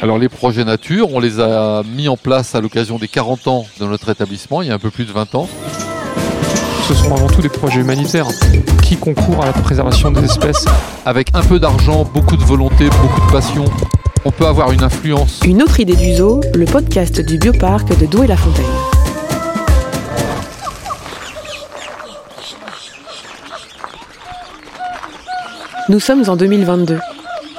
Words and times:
Alors 0.00 0.18
les 0.18 0.28
projets 0.28 0.64
nature, 0.64 1.12
on 1.12 1.20
les 1.20 1.38
a 1.38 1.82
mis 1.84 2.08
en 2.08 2.16
place 2.16 2.54
à 2.54 2.60
l'occasion 2.60 2.98
des 2.98 3.08
40 3.08 3.46
ans 3.48 3.66
de 3.78 3.86
notre 3.86 4.08
établissement, 4.08 4.62
il 4.62 4.68
y 4.68 4.70
a 4.70 4.74
un 4.74 4.78
peu 4.78 4.90
plus 4.90 5.04
de 5.04 5.12
20 5.12 5.34
ans. 5.34 5.48
Ce 6.88 6.94
sont 6.94 7.14
avant 7.14 7.28
tout 7.28 7.40
des 7.40 7.48
projets 7.48 7.80
humanitaires 7.80 8.26
qui 8.82 8.96
concourent 8.96 9.42
à 9.42 9.46
la 9.46 9.52
préservation 9.52 10.10
des 10.10 10.24
espèces. 10.24 10.64
Avec 11.06 11.28
un 11.34 11.42
peu 11.42 11.60
d'argent, 11.60 12.04
beaucoup 12.04 12.36
de 12.36 12.42
volonté, 12.42 12.88
beaucoup 13.00 13.26
de 13.26 13.32
passion, 13.32 13.64
on 14.24 14.30
peut 14.32 14.46
avoir 14.46 14.72
une 14.72 14.82
influence. 14.82 15.40
Une 15.44 15.62
autre 15.62 15.78
idée 15.78 15.96
du 15.96 16.14
zoo, 16.14 16.40
le 16.54 16.64
podcast 16.64 17.20
du 17.20 17.38
bioparc 17.38 17.96
de 17.98 18.06
Douai-la-Fontaine. 18.06 18.64
Nous 25.88 26.00
sommes 26.00 26.28
en 26.28 26.36
2022. 26.36 26.98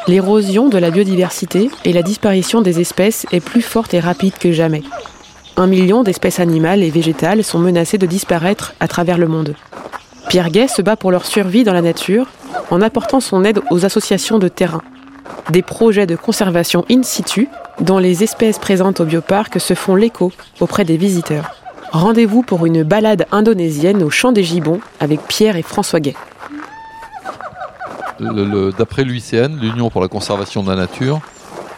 L'érosion 0.08 0.68
de 0.68 0.78
la 0.78 0.92
biodiversité 0.92 1.70
et 1.86 1.94
la 1.94 2.02
disparition 2.02 2.62
des 2.62 2.82
espèces 2.82 3.26
est 3.32 3.40
plus 3.40 3.62
forte 3.62 3.94
et 3.94 4.02
rapide 4.02 4.34
que 4.38 4.52
jamais. 4.52 4.84
Un 5.56 5.66
million 5.66 6.04
d'espèces 6.04 6.42
animales 6.42 6.84
et 6.84 6.90
végétales 6.90 7.44
sont 7.44 7.60
menacées 7.60 7.98
de 7.98 8.06
disparaître 8.06 8.74
à 8.82 8.90
travers 8.90 9.18
le 9.18 9.28
monde. 9.28 9.56
Pierre 10.28 10.50
Gay 10.50 10.68
se 10.68 10.82
bat 10.82 10.98
pour 10.98 11.12
leur 11.12 11.26
survie 11.26 11.64
dans 11.64 11.72
la 11.72 11.82
nature 11.82 12.28
en 12.70 12.82
apportant 12.82 13.22
son 13.22 13.46
aide 13.46 13.62
aux 13.70 13.86
associations 13.86 14.40
de 14.40 14.50
terrain. 14.50 14.82
Des 15.52 15.62
projets 15.62 16.08
de 16.08 16.18
conservation 16.18 16.84
in 16.90 17.04
situ 17.04 17.48
dont 17.80 17.98
les 17.98 18.24
espèces 18.24 18.60
présentes 18.60 19.00
au 19.00 19.06
bioparc 19.06 19.60
se 19.60 19.74
font 19.74 19.96
l'écho 19.96 20.34
auprès 20.60 20.84
des 20.84 20.98
visiteurs. 20.98 21.56
Rendez-vous 21.92 22.42
pour 22.42 22.66
une 22.66 22.84
balade 22.84 23.26
indonésienne 23.32 24.04
au 24.04 24.10
champ 24.10 24.34
des 24.34 24.44
Gibbons 24.44 24.82
avec 25.00 25.22
Pierre 25.28 25.56
et 25.56 25.62
François 25.62 26.00
Gay. 26.02 26.16
D'après 28.20 29.04
l'UICN, 29.04 29.60
l'Union 29.60 29.90
pour 29.90 30.02
la 30.02 30.08
conservation 30.08 30.64
de 30.64 30.70
la 30.70 30.76
nature, 30.76 31.22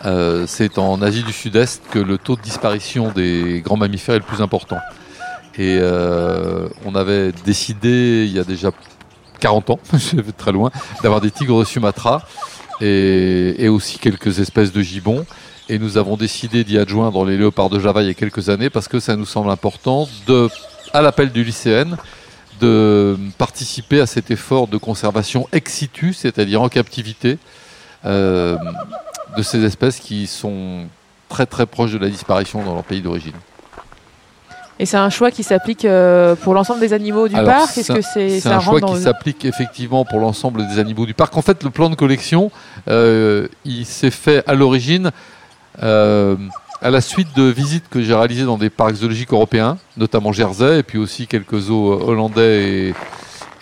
euh, 0.05 0.45
c'est 0.47 0.77
en 0.77 1.01
Asie 1.01 1.23
du 1.23 1.33
Sud-Est 1.33 1.81
que 1.89 1.99
le 1.99 2.17
taux 2.17 2.35
de 2.35 2.41
disparition 2.41 3.11
des 3.11 3.61
grands 3.63 3.77
mammifères 3.77 4.15
est 4.15 4.19
le 4.19 4.25
plus 4.25 4.41
important. 4.41 4.77
Et 5.57 5.77
euh, 5.79 6.67
on 6.85 6.95
avait 6.95 7.31
décidé, 7.45 8.25
il 8.27 8.33
y 8.33 8.39
a 8.39 8.43
déjà 8.43 8.71
40 9.39 9.69
ans, 9.71 9.79
je 9.93 10.17
vais 10.17 10.31
très 10.31 10.51
loin, 10.51 10.69
d'avoir 11.01 11.21
des 11.21 11.31
tigres 11.31 11.59
de 11.59 11.65
Sumatra 11.65 12.21
et, 12.81 13.67
aussi 13.69 13.97
quelques 13.97 14.39
espèces 14.39 14.71
de 14.71 14.81
gibbons. 14.81 15.25
Et 15.69 15.79
nous 15.79 15.97
avons 15.97 16.17
décidé 16.17 16.63
d'y 16.63 16.77
adjoindre 16.77 17.25
les 17.25 17.37
léopards 17.37 17.71
de 17.71 17.79
Java 17.79 18.03
il 18.03 18.07
y 18.07 18.11
a 18.11 18.13
quelques 18.13 18.49
années 18.49 18.69
parce 18.69 18.87
que 18.87 18.99
ça 18.99 19.15
nous 19.15 19.25
semble 19.25 19.49
important, 19.49 20.07
de, 20.27 20.49
à 20.93 21.01
l'appel 21.01 21.31
du 21.31 21.43
lycéenne, 21.43 21.97
de 22.59 23.17
participer 23.37 23.99
à 23.99 24.05
cet 24.05 24.31
effort 24.31 24.67
de 24.67 24.77
conservation 24.77 25.47
ex 25.51 25.73
situ, 25.73 26.13
c'est-à-dire 26.13 26.61
en 26.61 26.69
captivité, 26.69 27.37
euh, 28.05 28.57
de 29.37 29.41
ces 29.41 29.63
espèces 29.63 29.99
qui 29.99 30.27
sont 30.27 30.85
très 31.29 31.45
très 31.45 31.65
proches 31.65 31.91
de 31.91 31.97
la 31.97 32.09
disparition 32.09 32.63
dans 32.63 32.73
leur 32.73 32.83
pays 32.83 33.01
d'origine. 33.01 33.33
Et 34.77 34.85
c'est 34.85 34.97
un 34.97 35.09
choix 35.09 35.31
qui 35.31 35.43
s'applique 35.43 35.85
euh, 35.85 36.35
pour 36.35 36.53
l'ensemble 36.53 36.81
des 36.81 36.91
animaux 36.91 37.29
du 37.29 37.35
parc? 37.35 37.77
Est-ce 37.77 37.93
que 37.93 38.01
c'est 38.01 38.45
un 38.47 38.59
choix 38.59 38.81
qui 38.81 38.97
s'applique 38.97 39.45
effectivement 39.45 40.03
pour 40.03 40.19
l'ensemble 40.19 40.67
des 40.67 40.79
animaux 40.79 41.05
du 41.05 41.13
parc 41.13 41.37
En 41.37 41.41
fait, 41.41 41.63
le 41.63 41.69
plan 41.69 41.89
de 41.89 41.95
collection, 41.95 42.51
euh, 42.89 43.47
il 43.63 43.85
s'est 43.85 44.11
fait 44.11 44.43
à 44.47 44.53
l'origine 44.53 45.11
à 46.81 46.89
la 46.89 47.01
suite 47.01 47.35
de 47.35 47.43
visites 47.43 47.89
que 47.89 48.01
j'ai 48.01 48.13
réalisées 48.13 48.45
dans 48.45 48.57
des 48.57 48.69
parcs 48.69 48.95
zoologiques 48.95 49.31
européens, 49.31 49.77
notamment 49.97 50.31
Jersey, 50.31 50.79
et 50.79 50.83
puis 50.83 50.97
aussi 50.97 51.27
quelques 51.27 51.57
zoos 51.57 51.91
hollandais 51.91 52.93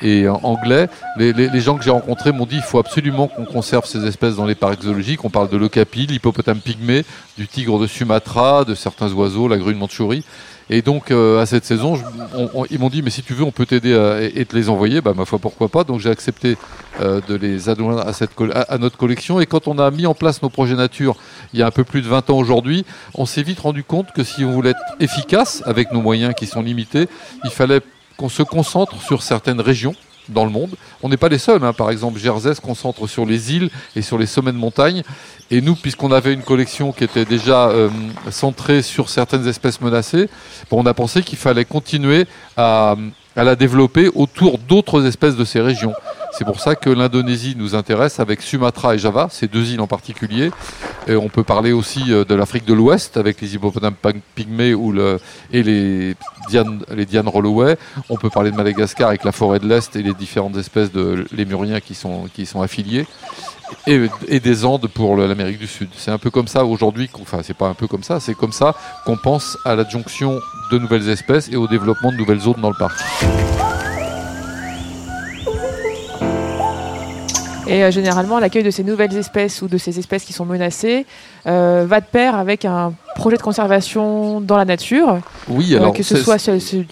et, 0.01 0.27
anglais. 0.27 0.89
Les, 1.17 1.61
gens 1.61 1.77
que 1.77 1.83
j'ai 1.83 1.91
rencontrés 1.91 2.31
m'ont 2.31 2.45
dit 2.45 2.55
qu'il 2.55 2.63
faut 2.63 2.79
absolument 2.79 3.27
qu'on 3.27 3.45
conserve 3.45 3.85
ces 3.85 4.05
espèces 4.05 4.35
dans 4.35 4.45
les 4.45 4.55
parcs 4.55 4.81
zoologiques. 4.81 5.23
On 5.23 5.29
parle 5.29 5.49
de 5.49 5.57
l'ocapi, 5.57 6.07
l'hippopotame 6.07 6.59
pygmée, 6.59 7.05
du 7.37 7.47
tigre 7.47 7.79
de 7.79 7.87
Sumatra, 7.87 8.65
de 8.65 8.75
certains 8.75 9.11
oiseaux, 9.13 9.47
la 9.47 9.57
grue 9.57 9.73
de 9.73 9.79
Mandchourie. 9.79 10.25
Et 10.69 10.81
donc 10.81 11.11
euh, 11.11 11.41
à 11.41 11.45
cette 11.45 11.65
saison, 11.65 11.99
ils 12.69 12.79
m'ont 12.79 12.89
dit 12.89 13.01
mais 13.01 13.09
si 13.09 13.21
tu 13.21 13.33
veux 13.33 13.43
on 13.43 13.51
peut 13.51 13.65
t'aider 13.65 13.91
et 14.33 14.45
te 14.45 14.55
les 14.55 14.69
envoyer. 14.69 15.01
Bah 15.01 15.13
ma 15.15 15.25
foi 15.25 15.39
pourquoi 15.39 15.69
pas. 15.69 15.83
Donc 15.83 15.99
j'ai 15.99 16.09
accepté 16.09 16.57
euh, 17.01 17.21
de 17.27 17.33
les 17.33 17.69
adjoindre 17.69 18.05
à, 18.05 18.77
notre 18.77 18.97
collection. 18.97 19.39
Et 19.39 19.47
quand 19.47 19.67
on 19.67 19.79
a 19.79 19.89
mis 19.89 20.05
en 20.05 20.13
place 20.13 20.43
nos 20.43 20.49
projets 20.49 20.75
nature 20.75 21.15
il 21.53 21.59
y 21.59 21.63
a 21.63 21.67
un 21.67 21.71
peu 21.71 21.83
plus 21.83 22.03
de 22.03 22.07
20 22.07 22.29
ans 22.29 22.37
aujourd'hui, 22.37 22.85
on 23.15 23.25
s'est 23.25 23.41
vite 23.41 23.59
rendu 23.59 23.83
compte 23.83 24.11
que 24.11 24.23
si 24.23 24.45
on 24.45 24.51
voulait 24.51 24.71
être 24.71 24.81
efficace 24.99 25.63
avec 25.65 25.91
nos 25.91 26.01
moyens 26.01 26.35
qui 26.35 26.45
sont 26.45 26.61
limités, 26.61 27.07
il 27.43 27.49
fallait 27.49 27.81
qu'on 28.17 28.29
se 28.29 28.43
concentre 28.43 29.01
sur 29.01 29.23
certaines 29.23 29.59
régions 29.59 29.95
dans 30.29 30.45
le 30.45 30.51
monde. 30.51 30.71
On 31.01 31.09
n'est 31.09 31.17
pas 31.17 31.29
les 31.29 31.37
seuls. 31.37 31.63
Hein. 31.63 31.73
Par 31.73 31.89
exemple, 31.91 32.19
Jersey 32.19 32.53
se 32.53 32.61
concentre 32.61 33.07
sur 33.07 33.25
les 33.25 33.53
îles 33.53 33.69
et 33.95 34.01
sur 34.01 34.17
les 34.17 34.25
sommets 34.25 34.51
de 34.51 34.57
montagne. 34.57 35.03
Et 35.51 35.61
nous, 35.61 35.75
puisqu'on 35.75 36.11
avait 36.11 36.33
une 36.33 36.43
collection 36.43 36.91
qui 36.91 37.03
était 37.03 37.25
déjà 37.25 37.67
euh, 37.69 37.89
centrée 38.29 38.81
sur 38.81 39.09
certaines 39.09 39.47
espèces 39.47 39.81
menacées, 39.81 40.29
on 40.71 40.85
a 40.85 40.93
pensé 40.93 41.21
qu'il 41.21 41.37
fallait 41.37 41.65
continuer 41.65 42.25
à, 42.57 42.95
à 43.35 43.43
la 43.43 43.55
développer 43.55 44.09
autour 44.15 44.57
d'autres 44.57 45.05
espèces 45.05 45.35
de 45.35 45.45
ces 45.45 45.61
régions. 45.61 45.93
C'est 46.35 46.45
pour 46.45 46.59
ça 46.59 46.75
que 46.75 46.89
l'Indonésie 46.89 47.55
nous 47.55 47.75
intéresse 47.75 48.19
avec 48.19 48.41
Sumatra 48.41 48.95
et 48.95 48.97
Java, 48.97 49.27
ces 49.29 49.47
deux 49.47 49.71
îles 49.71 49.81
en 49.81 49.87
particulier. 49.87 50.51
On 51.07 51.29
peut 51.29 51.43
parler 51.43 51.73
aussi 51.73 52.11
euh, 52.11 52.25
de 52.25 52.33
l'Afrique 52.33 52.65
de 52.65 52.73
l'Ouest 52.73 53.17
avec 53.17 53.41
les 53.41 53.55
hippopotames 53.55 53.95
pygmées 54.35 54.73
et 55.51 55.63
les 55.63 56.15
Diane, 56.49 56.83
les 56.95 57.05
Diane 57.05 57.29
Holloway. 57.31 57.77
On 58.09 58.17
peut 58.17 58.29
parler 58.29 58.51
de 58.51 58.55
Madagascar 58.55 59.09
avec 59.09 59.23
la 59.23 59.31
forêt 59.31 59.59
de 59.59 59.67
l'Est 59.67 59.95
et 59.95 60.01
les 60.01 60.13
différentes 60.13 60.57
espèces 60.57 60.91
de 60.91 61.25
lémuriens 61.35 61.81
qui 61.81 61.93
sont, 61.93 62.27
qui 62.33 62.45
sont 62.45 62.61
affiliés. 62.61 63.05
Et, 63.87 64.07
et, 64.27 64.39
des 64.39 64.65
Andes 64.65 64.87
pour 64.87 65.17
l'Amérique 65.17 65.57
du 65.57 65.67
Sud. 65.67 65.89
C'est 65.97 66.11
un 66.11 66.19
peu 66.19 66.29
comme 66.29 66.47
ça 66.47 66.63
aujourd'hui, 66.63 67.09
enfin 67.19 67.39
c'est 67.41 67.57
pas 67.57 67.67
un 67.67 67.73
peu 67.73 67.87
comme 67.87 68.03
ça, 68.03 68.19
c'est 68.19 68.35
comme 68.35 68.51
ça 68.51 68.75
qu'on 69.03 69.17
pense 69.17 69.57
à 69.65 69.75
l'adjonction 69.75 70.39
de 70.71 70.77
nouvelles 70.77 71.09
espèces 71.09 71.49
et 71.49 71.55
au 71.55 71.67
développement 71.67 72.11
de 72.11 72.17
nouvelles 72.17 72.41
zones 72.41 72.61
dans 72.61 72.69
le 72.69 72.77
parc. 72.77 72.99
Et 77.73 77.83
euh, 77.83 77.89
généralement, 77.89 78.37
l'accueil 78.37 78.61
de 78.61 78.69
ces 78.69 78.83
nouvelles 78.83 79.17
espèces 79.17 79.63
ou 79.63 79.67
de 79.67 79.79
ces 79.79 79.97
espèces 79.97 80.25
qui 80.25 80.31
sont 80.31 80.45
menacées 80.45 81.07
euh, 81.47 81.85
va 81.87 82.01
de 82.01 82.05
pair 82.05 82.35
avec 82.35 82.65
un 82.65 82.93
projet 83.15 83.35
de 83.35 83.41
conservation 83.41 84.41
dans 84.41 84.57
la 84.57 84.65
nature. 84.65 85.17
Oui, 85.47 85.73
euh, 85.73 85.79
alors 85.79 85.91
que 85.91 86.03
ce 86.03 86.17
soit 86.17 86.37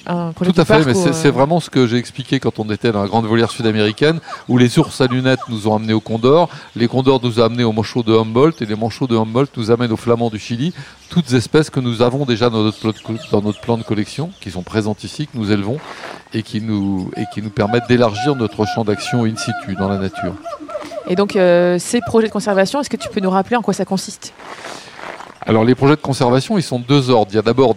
un 0.08 0.32
projet 0.32 0.52
tout 0.52 0.60
à 0.60 0.66
fait, 0.66 0.84
mais 0.84 0.96
c'est 0.96 1.30
vraiment 1.30 1.60
ce 1.60 1.70
que 1.70 1.86
j'ai 1.86 1.98
expliqué 1.98 2.40
quand 2.40 2.58
on 2.58 2.68
était 2.72 2.92
dans 2.92 3.04
la 3.04 3.08
grande 3.08 3.28
volière 3.28 3.52
sud-américaine, 3.52 4.20
où 4.50 4.58
les 4.58 4.80
ours 4.80 5.00
à 5.02 5.06
lunettes 5.06 5.42
nous 5.50 5.68
ont 5.68 5.76
amenés 5.76 5.94
au 5.94 6.00
Condor, 6.00 6.50
les 6.76 6.88
Condors 6.88 7.20
nous 7.24 7.40
ont 7.40 7.44
amenés 7.44 7.64
aux 7.64 7.74
manchots 7.74 8.02
de 8.02 8.16
Humboldt 8.16 8.64
et 8.64 8.66
les 8.66 8.76
manchots 8.76 9.06
de 9.06 9.16
Humboldt 9.16 9.52
nous 9.58 9.70
amènent 9.70 9.92
aux 9.92 9.98
flamands 9.98 10.32
du 10.32 10.40
Chili. 10.40 10.74
Toutes 11.10 11.32
espèces 11.34 11.70
que 11.70 11.80
nous 11.80 12.02
avons 12.02 12.26
déjà 12.26 12.50
dans 12.50 12.64
notre, 12.64 12.92
dans 13.32 13.42
notre 13.44 13.62
plan 13.62 13.78
de 13.78 13.84
collection, 13.84 14.32
qui 14.42 14.50
sont 14.50 14.64
présentes 14.64 15.04
ici, 15.04 15.28
que 15.28 15.38
nous 15.38 15.52
élevons 15.52 15.78
et 16.34 16.42
qui 16.42 16.60
nous, 16.60 17.12
et 17.18 17.26
qui 17.34 17.44
nous 17.44 17.52
permettent 17.52 17.88
d'élargir 17.88 18.36
notre 18.36 18.66
champ 18.66 18.84
d'action 18.84 19.26
in 19.26 19.36
situ 19.36 19.76
dans 19.76 19.90
la 19.90 19.98
nature. 19.98 20.34
Et 21.08 21.16
donc, 21.16 21.36
euh, 21.36 21.78
ces 21.80 22.02
projets 22.02 22.28
de 22.28 22.34
conservation, 22.34 22.80
est-ce 22.80 22.90
que 22.90 22.98
tu 22.98 23.10
peux 23.10 23.20
nous 23.20 23.30
rappeler 23.30 23.56
en 23.56 23.62
quoi 23.62 23.74
ça 23.74 23.86
consiste? 23.86 24.34
Alors, 25.46 25.64
les 25.64 25.76
projets 25.76 25.96
de 25.96 26.02
conservation, 26.02 26.58
ils 26.58 26.64
sont 26.64 26.80
de 26.80 26.86
deux 26.86 27.10
ordres. 27.10 27.32
Il 27.32 27.36
y 27.36 27.40
a 27.40 27.42
d'abord 27.42 27.76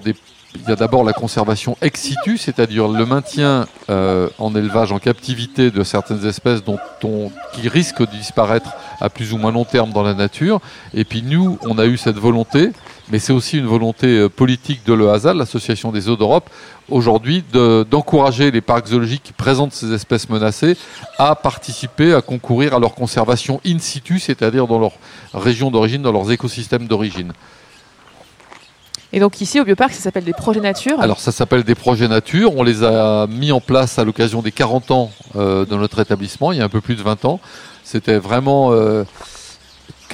il 0.57 0.69
y 0.69 0.73
a 0.73 0.77
d'abord 0.77 1.03
la 1.03 1.13
conservation 1.13 1.77
ex 1.83 2.01
situ, 2.01 2.39
c'est-à-dire 2.39 2.87
le 2.87 3.05
maintien 3.07 3.67
euh, 3.91 4.29
en 4.39 4.55
élevage, 4.55 4.93
en 4.93 4.99
captivité 4.99 5.71
de 5.71 5.83
certaines 5.83 6.25
espèces 6.27 6.63
dont 6.63 6.79
on, 7.03 7.31
qui 7.53 7.69
risquent 7.69 8.03
de 8.03 8.17
disparaître 8.17 8.71
à 9.01 9.11
plus 9.11 9.33
ou 9.33 9.39
moins 9.39 9.51
long 9.51 9.65
terme 9.65 9.91
dans 9.91 10.03
la 10.03 10.15
nature. 10.15 10.61
Et 10.95 11.05
puis 11.05 11.23
nous, 11.23 11.59
on 11.63 11.79
a 11.79 11.87
eu 11.87 11.97
cette 11.97 12.19
volonté, 12.19 12.71
mais 13.11 13.19
c'est 13.19 13.33
aussi 13.33 13.59
une 13.59 13.67
volonté 13.67 14.07
euh, 14.07 14.29
politique 14.29 14.85
de 14.87 14.95
l'EASA, 14.95 15.35
l'Association 15.35 15.93
des 15.93 16.09
eaux 16.09 16.17
d'Europe, 16.17 16.49
aujourd'hui 16.91 17.45
d'encourager 17.53 18.51
les 18.51 18.61
parcs 18.61 18.89
zoologiques 18.89 19.23
qui 19.23 19.33
présentent 19.33 19.73
ces 19.73 19.93
espèces 19.93 20.29
menacées 20.29 20.77
à 21.19 21.35
participer, 21.35 22.15
à 22.15 22.21
concourir 22.21 22.75
à 22.75 22.79
leur 22.79 22.95
conservation 22.95 23.61
in 23.67 23.79
situ, 23.79 24.19
c'est-à-dire 24.19 24.67
dans 24.67 24.79
leur 24.79 24.93
région 25.33 25.71
d'origine, 25.71 26.03
dans 26.03 26.13
leurs 26.13 26.31
écosystèmes 26.31 26.87
d'origine. 26.87 27.33
Et 29.15 29.21
donc 29.21 29.41
ici 29.41 29.61
au 29.61 29.65
bioparc, 29.65 29.93
ça 29.93 30.01
s'appelle 30.01 30.25
des 30.25 30.33
projets 30.33 30.61
nature. 30.61 31.01
Alors 31.01 31.21
ça 31.21 31.31
s'appelle 31.31 31.63
des 31.63 31.77
projets 31.77 32.09
nature. 32.09 32.57
On 32.57 32.65
les 32.65 32.83
a 32.83 33.29
mis 33.29 33.53
en 33.53 33.61
place 33.61 33.97
à 34.01 34.05
l'occasion 34.05 34.43
des 34.43 34.51
40 34.51 34.91
ans 34.91 35.13
euh, 35.37 35.65
de 35.65 35.77
notre 35.77 36.01
établissement, 36.01 36.51
il 36.51 36.59
y 36.59 36.61
a 36.61 36.65
un 36.65 36.69
peu 36.69 36.81
plus 36.81 36.97
de 36.97 37.03
20 37.03 37.25
ans. 37.25 37.39
C'était 37.85 38.19
vraiment 38.19 38.73
euh, 38.73 39.05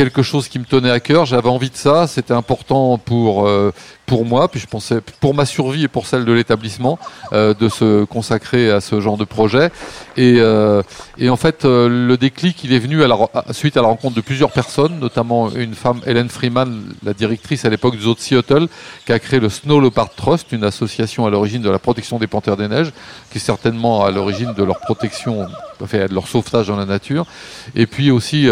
quelque 0.01 0.23
chose 0.23 0.49
qui 0.49 0.59
me 0.59 0.65
tenait 0.65 0.91
à 0.91 0.99
cœur. 0.99 1.27
J'avais 1.27 1.51
envie 1.51 1.69
de 1.69 1.77
ça. 1.77 2.07
C'était 2.07 2.33
important 2.33 2.97
pour 2.97 3.47
euh, 3.47 3.71
pour 4.07 4.25
moi, 4.25 4.49
puis 4.49 4.59
je 4.59 4.67
pensais 4.67 5.03
pour 5.21 5.35
ma 5.35 5.45
survie 5.45 5.85
et 5.85 5.89
pour 5.89 6.07
celle 6.07 6.25
de 6.25 6.33
l'établissement 6.33 6.99
euh, 7.35 7.53
de 7.53 7.69
se 7.69 8.05
consacrer 8.05 8.71
à 8.71 8.81
ce 8.81 8.99
genre 8.99 9.19
de 9.19 9.27
projet. 9.27 9.71
Et, 10.17 10.37
euh, 10.39 10.83
et 11.19 11.29
en 11.29 11.37
fait, 11.37 11.65
le 11.65 12.17
déclic, 12.17 12.65
il 12.65 12.73
est 12.73 12.79
venu 12.79 13.03
suite 13.51 13.77
à 13.77 13.83
la 13.83 13.89
rencontre 13.89 14.17
de 14.17 14.23
plusieurs 14.23 14.53
personnes, 14.53 14.99
notamment 14.99 15.51
une 15.51 15.75
femme, 15.75 16.01
Hélène 16.07 16.31
Freeman, 16.31 16.83
la 17.05 17.13
directrice 17.13 17.67
à 17.67 17.69
l'époque 17.69 17.97
du 17.97 18.03
zoo 18.03 18.15
de 18.15 18.21
Seattle, 18.21 18.69
qui 19.05 19.13
a 19.13 19.19
créé 19.19 19.39
le 19.39 19.51
Snow 19.51 19.81
Leopard 19.81 20.15
Trust, 20.15 20.51
une 20.53 20.65
association 20.65 21.27
à 21.27 21.31
l'origine 21.31 21.61
de 21.61 21.71
la 21.71 21.79
protection 21.79 22.19
des 22.19 22.27
panthères 22.27 22.57
des 22.57 22.69
neiges, 22.69 22.93
qui 23.31 23.37
est 23.37 23.43
certainement 23.43 24.03
à 24.03 24.11
l'origine 24.11 24.55
de 24.55 24.65
leur 24.65 24.81
protection 24.81 25.47
enfin, 25.83 26.07
de 26.07 26.15
leur 26.15 26.29
sauvetage 26.29 26.69
dans 26.69 26.77
la 26.77 26.87
nature. 26.87 27.27
Et 27.75 27.87
puis 27.87 28.11
aussi 28.11 28.49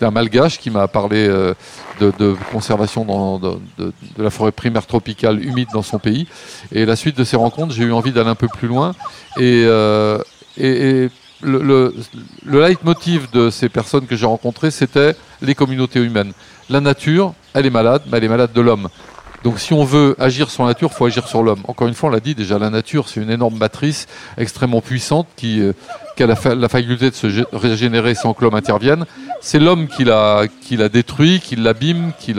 d'un 0.00 0.10
malgache 0.10 0.58
qui 0.58 0.70
m'a 0.70 0.88
parlé 0.88 1.28
de, 2.00 2.36
conservation 2.52 3.38
de, 3.38 3.92
la 4.18 4.30
forêt 4.30 4.52
primaire 4.52 4.86
tropicale 4.86 5.44
humide 5.44 5.68
dans 5.72 5.82
son 5.82 5.98
pays. 5.98 6.26
Et 6.72 6.84
la 6.84 6.96
suite 6.96 7.16
de 7.16 7.24
ces 7.24 7.36
rencontres, 7.36 7.74
j'ai 7.74 7.84
eu 7.84 7.92
envie 7.92 8.12
d'aller 8.12 8.30
un 8.30 8.34
peu 8.34 8.48
plus 8.48 8.68
loin. 8.68 8.94
Et, 9.38 9.64
le, 11.40 11.94
le 12.44 12.60
leitmotiv 12.60 13.30
de 13.30 13.48
ces 13.48 13.68
personnes 13.68 14.06
que 14.06 14.16
j'ai 14.16 14.26
rencontrées, 14.26 14.72
c'était 14.72 15.14
les 15.40 15.54
communautés 15.54 16.00
humaines. 16.00 16.32
La 16.68 16.80
nature, 16.80 17.32
elle 17.54 17.66
est 17.66 17.70
malade, 17.70 18.02
mais 18.10 18.18
elle 18.18 18.24
est 18.24 18.28
malade 18.28 18.52
de 18.52 18.60
l'homme. 18.60 18.88
Donc 19.48 19.60
si 19.60 19.72
on 19.72 19.82
veut 19.82 20.14
agir 20.18 20.50
sur 20.50 20.64
la 20.64 20.68
nature, 20.72 20.90
il 20.92 20.94
faut 20.94 21.06
agir 21.06 21.26
sur 21.26 21.42
l'homme. 21.42 21.62
Encore 21.66 21.88
une 21.88 21.94
fois, 21.94 22.10
on 22.10 22.12
l'a 22.12 22.20
dit 22.20 22.34
déjà, 22.34 22.58
la 22.58 22.68
nature, 22.68 23.08
c'est 23.08 23.22
une 23.22 23.30
énorme 23.30 23.56
matrice 23.56 24.06
extrêmement 24.36 24.82
puissante 24.82 25.26
qui, 25.36 25.62
euh, 25.62 25.72
a 26.20 26.26
la, 26.26 26.68
faculté 26.68 27.08
de 27.08 27.14
se 27.14 27.56
régénérer 27.56 28.14
sans 28.14 28.34
que 28.34 28.44
l'homme 28.44 28.56
intervienne. 28.56 29.06
C'est 29.40 29.58
l'homme 29.58 29.88
qui 29.88 30.04
l'a, 30.04 30.48
détruit, 30.92 31.40
qui 31.40 31.56
l'abîme, 31.56 32.12
qui, 32.20 32.34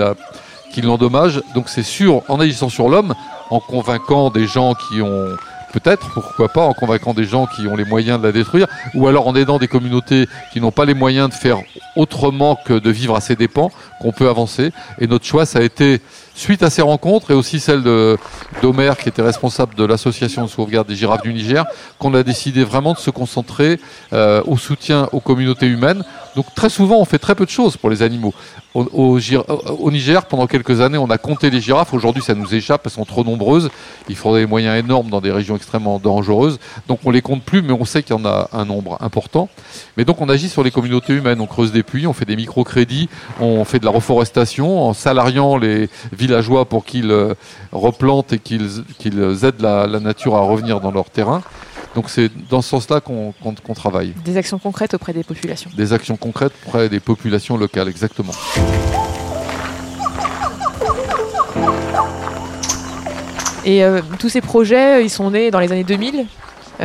l'endommage. 0.83 1.41
Donc 1.55 1.67
c'est 1.67 1.81
sûr, 1.81 2.21
en 2.27 2.39
agissant 2.39 2.69
sur 2.69 2.89
l'homme, 2.89 3.15
en 3.49 3.59
convainquant 3.59 4.29
des 4.29 4.45
gens 4.45 4.75
qui 4.75 5.01
ont 5.01 5.35
peut-être, 5.73 6.11
pourquoi 6.13 6.49
pas, 6.49 6.61
en 6.61 6.73
convaincant 6.73 7.15
des 7.15 7.25
gens 7.25 7.47
qui 7.47 7.65
ont 7.65 7.75
les 7.75 7.85
moyens 7.85 8.19
de 8.19 8.27
la 8.27 8.31
détruire, 8.31 8.67
ou 8.93 9.07
alors 9.07 9.27
en 9.27 9.35
aidant 9.35 9.57
des 9.57 9.67
communautés 9.67 10.27
qui 10.53 10.61
n'ont 10.61 10.71
pas 10.71 10.85
les 10.85 10.93
moyens 10.93 11.29
de 11.29 11.33
faire 11.33 11.57
autrement 11.95 12.55
que 12.65 12.73
de 12.73 12.89
vivre 12.89 13.15
à 13.15 13.21
ses 13.21 13.35
dépens, 13.35 13.71
qu'on 13.99 14.11
peut 14.11 14.29
avancer. 14.29 14.71
Et 14.99 15.07
notre 15.07 15.25
choix, 15.25 15.45
ça 15.45 15.59
a 15.59 15.61
été 15.63 16.01
Suite 16.39 16.63
à 16.63 16.69
ces 16.69 16.81
rencontres 16.81 17.31
et 17.31 17.33
aussi 17.33 17.59
celle 17.59 17.83
d'Omer 18.61 18.93
qui 18.97 19.09
était 19.09 19.21
responsable 19.21 19.75
de 19.75 19.83
l'association 19.83 20.45
de 20.45 20.47
sauvegarde 20.47 20.87
des 20.87 20.95
girafes 20.95 21.21
du 21.21 21.33
Niger, 21.33 21.65
qu'on 21.97 22.13
a 22.13 22.23
décidé 22.23 22.63
vraiment 22.63 22.93
de 22.93 22.97
se 22.97 23.09
concentrer 23.09 23.77
euh, 24.13 24.41
au 24.45 24.55
soutien 24.55 25.09
aux 25.11 25.19
communautés 25.19 25.67
humaines. 25.67 26.01
Donc 26.37 26.45
très 26.55 26.69
souvent 26.69 26.95
on 26.95 27.03
fait 27.03 27.19
très 27.19 27.35
peu 27.35 27.43
de 27.43 27.49
choses 27.49 27.75
pour 27.75 27.89
les 27.89 28.03
animaux. 28.03 28.33
Au, 28.75 29.19
Niger, 29.89 30.25
pendant 30.25 30.45
quelques 30.45 30.79
années, 30.79 30.99
on 30.99 31.09
a 31.09 31.17
compté 31.17 31.49
les 31.49 31.59
girafes. 31.59 31.91
Aujourd'hui, 31.91 32.21
ça 32.21 32.35
nous 32.35 32.53
échappe, 32.53 32.81
elles 32.85 32.91
sont 32.91 33.03
trop 33.03 33.23
nombreuses. 33.23 33.69
Il 34.09 34.15
faudrait 34.15 34.41
des 34.41 34.45
moyens 34.45 34.77
énormes 34.77 35.09
dans 35.09 35.21
des 35.21 35.31
régions 35.31 35.55
extrêmement 35.55 35.97
dangereuses. 35.97 36.59
Donc 36.87 36.99
on 37.03 37.09
les 37.09 37.23
compte 37.23 37.41
plus, 37.41 37.63
mais 37.63 37.73
on 37.73 37.83
sait 37.83 38.03
qu'il 38.03 38.15
y 38.15 38.19
en 38.19 38.25
a 38.25 38.47
un 38.53 38.65
nombre 38.65 38.97
important. 39.01 39.49
Mais 39.97 40.05
donc 40.05 40.21
on 40.21 40.29
agit 40.29 40.49
sur 40.49 40.63
les 40.63 40.69
communautés 40.69 41.13
humaines. 41.13 41.41
On 41.41 41.47
creuse 41.47 41.71
des 41.71 41.81
puits, 41.81 42.05
on 42.05 42.13
fait 42.13 42.25
des 42.25 42.35
microcrédits, 42.35 43.09
on 43.41 43.65
fait 43.65 43.79
de 43.79 43.85
la 43.85 43.91
reforestation 43.91 44.83
en 44.87 44.93
salariant 44.93 45.57
les 45.57 45.89
villes 46.13 46.28
joie 46.41 46.65
pour 46.65 46.85
qu'ils 46.85 47.11
euh, 47.11 47.33
replantent 47.71 48.33
et 48.33 48.39
qu'ils 48.39 48.83
aident 49.43 49.61
la, 49.61 49.87
nature 49.99 50.35
à 50.35 50.41
revenir 50.41 50.79
dans 50.79 50.91
leur 50.91 51.09
terrain. 51.09 51.41
Donc 51.95 52.09
c'est 52.09 52.29
dans 52.49 52.61
ce 52.61 52.69
sens-là 52.69 53.01
qu'on 53.01 53.33
travaille. 53.75 54.13
Des 54.23 54.37
actions 54.37 54.59
concrètes 54.59 54.93
auprès 54.93 55.13
des 55.13 55.23
populations. 55.23 55.71
Des 55.75 55.93
actions 55.93 56.17
concrètes 56.17 56.53
auprès 56.65 56.87
des 56.87 56.99
populations 56.99 57.57
locales, 57.57 57.89
exactement. 57.89 58.33
Et 63.65 63.83
euh, 63.83 64.01
tous 64.19 64.29
ces 64.29 64.41
projets, 64.41 65.03
ils 65.03 65.09
sont 65.09 65.31
nés 65.31 65.51
dans 65.51 65.59
les 65.59 65.71
années 65.71 65.83
2000 65.83 66.25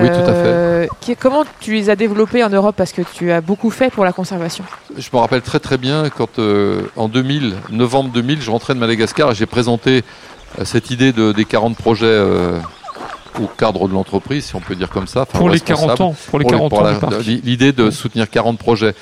oui, 0.03 0.09
tout 0.09 0.15
à 0.15 0.25
fait. 0.25 0.33
Euh, 0.35 0.87
comment 1.21 1.45
tu 1.61 1.73
les 1.73 1.91
as 1.91 1.97
développés 1.97 2.43
en 2.43 2.51
Europe? 2.51 2.75
Parce 2.77 2.93
que 2.93 3.03
tu 3.03 3.31
as 3.31 3.41
beaucoup 3.41 3.71
fait 3.71 3.91
pour 3.91 4.05
la 4.05 4.13
conservation. 4.13 4.65
Je 4.97 5.09
me 5.13 5.19
rappelle 5.19 5.43
très 5.43 5.61
très 5.61 5.79
bien 5.79 6.11
quand 6.11 6.39
euh, 6.39 6.83
en 6.97 7.09
2000, 7.09 7.55
novembre 7.71 8.11
2000, 8.11 8.43
je 8.43 8.51
rentrais 8.51 8.75
de 8.75 8.79
Madagascar 8.81 9.31
et 9.31 9.35
j'ai 9.35 9.47
présenté 9.47 10.03
euh, 10.59 10.65
cette 10.65 10.91
idée 10.91 11.13
de, 11.13 11.33
des 11.33 11.45
40 11.45 11.77
projets 11.77 12.21
au 13.41 13.47
cadre 13.47 13.89
de 13.89 13.93
l'entreprise, 13.93 14.45
si 14.45 14.57
on 14.57 14.61
peut 14.61 14.75
dire 14.75 14.91
comme 14.91 15.07
ça. 15.07 15.27
Pour 15.27 15.49
les 15.49 15.61
40 15.61 16.01
ans. 16.01 16.15
Pour 16.29 16.39
les 16.39 16.45
40 16.45 16.73
ans. 16.73 17.09
L'idée 17.21 17.73
de 17.73 17.91
soutenir 17.91 18.31
40 18.31 18.59
projets. 18.59 18.95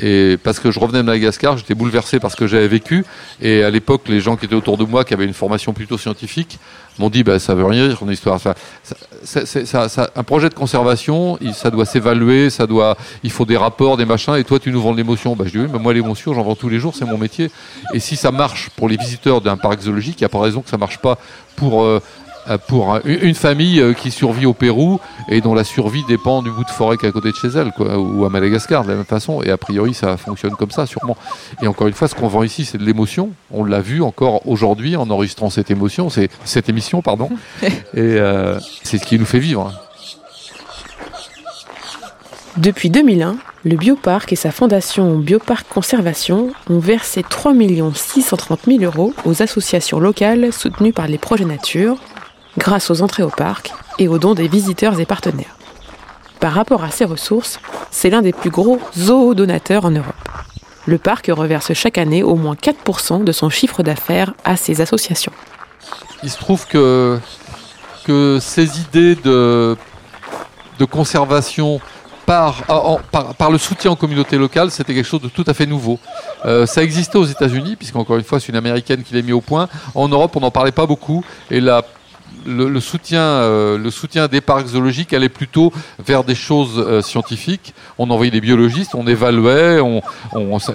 Et 0.00 0.38
parce 0.42 0.58
que 0.58 0.70
je 0.70 0.80
revenais 0.80 0.98
de 0.98 1.04
Madagascar, 1.04 1.56
j'étais 1.58 1.74
bouleversé 1.74 2.20
par 2.20 2.30
ce 2.30 2.36
que 2.36 2.46
j'avais 2.46 2.68
vécu. 2.68 3.04
Et 3.40 3.62
à 3.62 3.70
l'époque, 3.70 4.08
les 4.08 4.20
gens 4.20 4.36
qui 4.36 4.46
étaient 4.46 4.54
autour 4.54 4.78
de 4.78 4.84
moi, 4.84 5.04
qui 5.04 5.14
avaient 5.14 5.26
une 5.26 5.34
formation 5.34 5.72
plutôt 5.72 5.98
scientifique, 5.98 6.58
m'ont 6.98 7.10
dit 7.10 7.22
bah, 7.22 7.38
ça 7.38 7.54
veut 7.54 7.64
rien 7.64 7.88
dire 7.88 7.98
ton 7.98 8.08
histoire. 8.08 8.40
Ça, 8.40 10.08
un 10.16 10.22
projet 10.22 10.48
de 10.48 10.54
conservation, 10.54 11.38
ça 11.52 11.70
doit 11.70 11.84
s'évaluer, 11.84 12.50
ça 12.50 12.66
doit, 12.66 12.96
il 13.22 13.30
faut 13.30 13.44
des 13.44 13.56
rapports, 13.56 13.96
des 13.96 14.06
machins. 14.06 14.36
Et 14.36 14.44
toi, 14.44 14.58
tu 14.58 14.72
nous 14.72 14.80
vends 14.80 14.94
l'émotion. 14.94 15.36
Bah, 15.36 15.44
je 15.46 15.50
dis 15.50 15.58
oui, 15.58 15.68
mais 15.72 15.78
moi 15.78 15.92
l'émotion, 15.92 16.32
j'en 16.34 16.42
vends 16.42 16.54
tous 16.54 16.68
les 16.68 16.78
jours, 16.78 16.94
c'est 16.96 17.04
mon 17.04 17.18
métier. 17.18 17.50
Et 17.92 18.00
si 18.00 18.16
ça 18.16 18.30
marche 18.30 18.70
pour 18.76 18.88
les 18.88 18.96
visiteurs 18.96 19.40
d'un 19.40 19.56
parc 19.56 19.80
zoologique, 19.80 20.20
il 20.20 20.22
n'y 20.22 20.26
a 20.26 20.30
pas 20.30 20.40
raison 20.40 20.62
que 20.62 20.70
ça 20.70 20.78
marche 20.78 20.98
pas 20.98 21.18
pour 21.56 21.82
euh, 21.82 22.00
pour 22.66 22.98
une 23.04 23.34
famille 23.34 23.80
euh, 23.80 23.92
qui 23.92 24.10
survit 24.10 24.46
au 24.46 24.54
Pérou 24.54 25.00
et 25.28 25.40
dont 25.40 25.54
la 25.54 25.64
survie 25.64 26.04
dépend 26.08 26.42
du 26.42 26.50
bout 26.50 26.64
de 26.64 26.70
forêt 26.70 26.96
qui 26.96 27.06
est 27.06 27.08
à 27.08 27.12
côté 27.12 27.30
de 27.30 27.36
chez 27.36 27.48
elle, 27.48 27.72
quoi, 27.72 27.98
ou 27.98 28.24
à 28.24 28.30
Madagascar 28.30 28.84
de 28.84 28.88
la 28.88 28.96
même 28.96 29.04
façon. 29.04 29.42
Et 29.42 29.50
a 29.50 29.56
priori, 29.56 29.94
ça 29.94 30.16
fonctionne 30.16 30.54
comme 30.56 30.70
ça, 30.70 30.86
sûrement. 30.86 31.16
Et 31.62 31.66
encore 31.66 31.86
une 31.86 31.94
fois, 31.94 32.08
ce 32.08 32.14
qu'on 32.14 32.28
vend 32.28 32.42
ici, 32.42 32.64
c'est 32.64 32.78
de 32.78 32.84
l'émotion. 32.84 33.30
On 33.50 33.64
l'a 33.64 33.80
vu 33.80 34.02
encore 34.02 34.46
aujourd'hui 34.46 34.96
en 34.96 35.08
enregistrant 35.10 35.50
cette 35.50 35.70
émotion, 35.70 36.10
c'est 36.10 36.30
cette 36.44 36.68
émission, 36.68 37.02
pardon. 37.02 37.30
et 37.62 37.70
euh, 37.94 38.58
c'est 38.82 38.98
ce 38.98 39.06
qui 39.06 39.18
nous 39.18 39.26
fait 39.26 39.38
vivre. 39.38 39.72
Depuis 42.56 42.90
2001, 42.90 43.36
le 43.64 43.76
Bioparc 43.76 44.32
et 44.32 44.36
sa 44.36 44.50
fondation 44.50 45.18
Bioparc 45.18 45.68
Conservation 45.68 46.50
ont 46.68 46.78
versé 46.78 47.22
3 47.22 47.52
630 47.94 48.60
000 48.66 48.82
euros 48.82 49.14
aux 49.24 49.42
associations 49.42 50.00
locales 50.00 50.52
soutenues 50.52 50.92
par 50.92 51.06
les 51.06 51.18
projets 51.18 51.44
nature 51.44 51.96
grâce 52.58 52.90
aux 52.90 53.02
entrées 53.02 53.22
au 53.22 53.30
parc 53.30 53.72
et 53.98 54.08
aux 54.08 54.18
dons 54.18 54.34
des 54.34 54.48
visiteurs 54.48 54.98
et 54.98 55.06
partenaires. 55.06 55.56
Par 56.40 56.52
rapport 56.52 56.84
à 56.84 56.90
ses 56.90 57.04
ressources, 57.04 57.60
c'est 57.90 58.10
l'un 58.10 58.22
des 58.22 58.32
plus 58.32 58.50
gros 58.50 58.80
zoodonateurs 58.96 59.84
en 59.84 59.90
Europe. 59.90 60.14
Le 60.86 60.98
parc 60.98 61.26
reverse 61.26 61.72
chaque 61.74 61.98
année 61.98 62.22
au 62.22 62.34
moins 62.34 62.54
4% 62.54 63.24
de 63.24 63.32
son 63.32 63.50
chiffre 63.50 63.82
d'affaires 63.82 64.32
à 64.44 64.56
ses 64.56 64.80
associations. 64.80 65.32
Il 66.22 66.30
se 66.30 66.38
trouve 66.38 66.66
que, 66.66 67.18
que 68.04 68.38
ces 68.40 68.80
idées 68.80 69.14
de, 69.16 69.76
de 70.78 70.84
conservation 70.86 71.80
par, 72.24 72.62
par, 73.36 73.50
le 73.50 73.58
soutien 73.58 73.90
aux 73.90 73.96
communautés 73.96 74.38
locales, 74.38 74.70
c'était 74.70 74.94
quelque 74.94 75.06
chose 75.06 75.20
de 75.20 75.28
tout 75.28 75.44
à 75.48 75.54
fait 75.54 75.66
nouveau. 75.66 75.98
Euh, 76.44 76.64
ça 76.64 76.82
existait 76.82 77.18
aux 77.18 77.24
États-Unis, 77.24 77.74
puisqu'encore 77.74 78.18
une 78.18 78.24
fois, 78.24 78.38
c'est 78.38 78.50
une 78.50 78.56
américaine 78.56 79.02
qui 79.02 79.14
l'a 79.14 79.22
mis 79.22 79.32
au 79.32 79.40
point. 79.40 79.68
En 79.96 80.08
Europe, 80.08 80.36
on 80.36 80.40
n'en 80.40 80.52
parlait 80.52 80.70
pas 80.70 80.86
beaucoup. 80.86 81.24
Et 81.50 81.60
la 81.60 81.82
le, 82.46 82.80
soutien, 82.80 83.20
euh, 83.20 83.78
le 83.78 83.90
soutien 83.90 84.28
des 84.28 84.40
parcs 84.40 84.68
zoologiques 84.68 85.12
allait 85.12 85.28
plutôt 85.28 85.72
vers 86.04 86.24
des 86.24 86.34
choses 86.34 86.78
euh, 86.78 87.02
scientifiques. 87.02 87.74
On 87.98 88.10
envoyait 88.10 88.30
des 88.30 88.40
biologistes, 88.40 88.94
on 88.94 89.06
évaluait, 89.06 89.80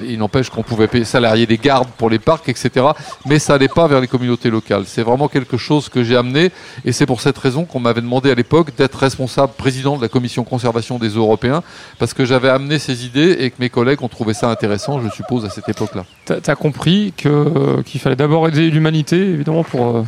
il 0.04 0.18
n'empêche 0.18 0.50
qu'on 0.50 0.64
pouvait 0.64 0.88
payer, 0.88 1.06
des 1.46 1.58
gardes 1.58 1.90
pour 1.98 2.10
les 2.10 2.20
parcs, 2.20 2.48
etc. 2.50 2.88
Mais 3.26 3.40
ça 3.40 3.54
n'allait 3.54 3.68
pas 3.68 3.88
vers 3.88 4.02
les 4.02 4.08
communautés 4.08 4.50
locales. 4.50 4.84
C'est 4.86 5.04
vraiment 5.04 5.28
quelque 5.28 5.58
chose 5.58 5.90
que 5.90 6.04
j'ai 6.04 6.16
amené, 6.16 6.52
et 6.84 6.92
c'est 6.92 7.06
pour 7.06 7.22
cette 7.22 7.38
raison 7.38 7.66
qu'on 7.66 7.80
m'avait 7.80 8.02
demandé 8.02 8.32
à 8.32 8.36
l'époque 8.36 8.76
d'être 8.76 8.96
responsable 8.96 9.54
président 9.58 9.98
de 9.98 10.02
la 10.02 10.08
commission 10.08 10.44
conservation 10.44 11.00
des 11.00 11.10
européens, 11.10 11.64
parce 12.00 12.14
que 12.14 12.26
j'avais 12.26 12.50
amené 12.50 12.80
ces 12.80 13.06
idées 13.06 13.38
et 13.40 13.50
que 13.50 13.56
mes 13.60 13.70
collègues 13.70 14.02
ont 14.02 14.08
trouvé 14.08 14.34
ça 14.34 14.50
intéressant, 14.50 15.02
je 15.02 15.10
suppose, 15.10 15.46
à 15.46 15.50
cette 15.50 15.70
époque-là. 15.70 16.06
Tu 16.26 16.50
as 16.50 16.56
compris 16.56 17.14
qu'il 17.16 18.00
fallait 18.00 18.16
d'abord 18.16 18.48
aider 18.48 18.70
l'humanité, 18.70 19.18
évidemment, 19.18 19.64
pour 19.64 19.98
euh, 19.98 20.04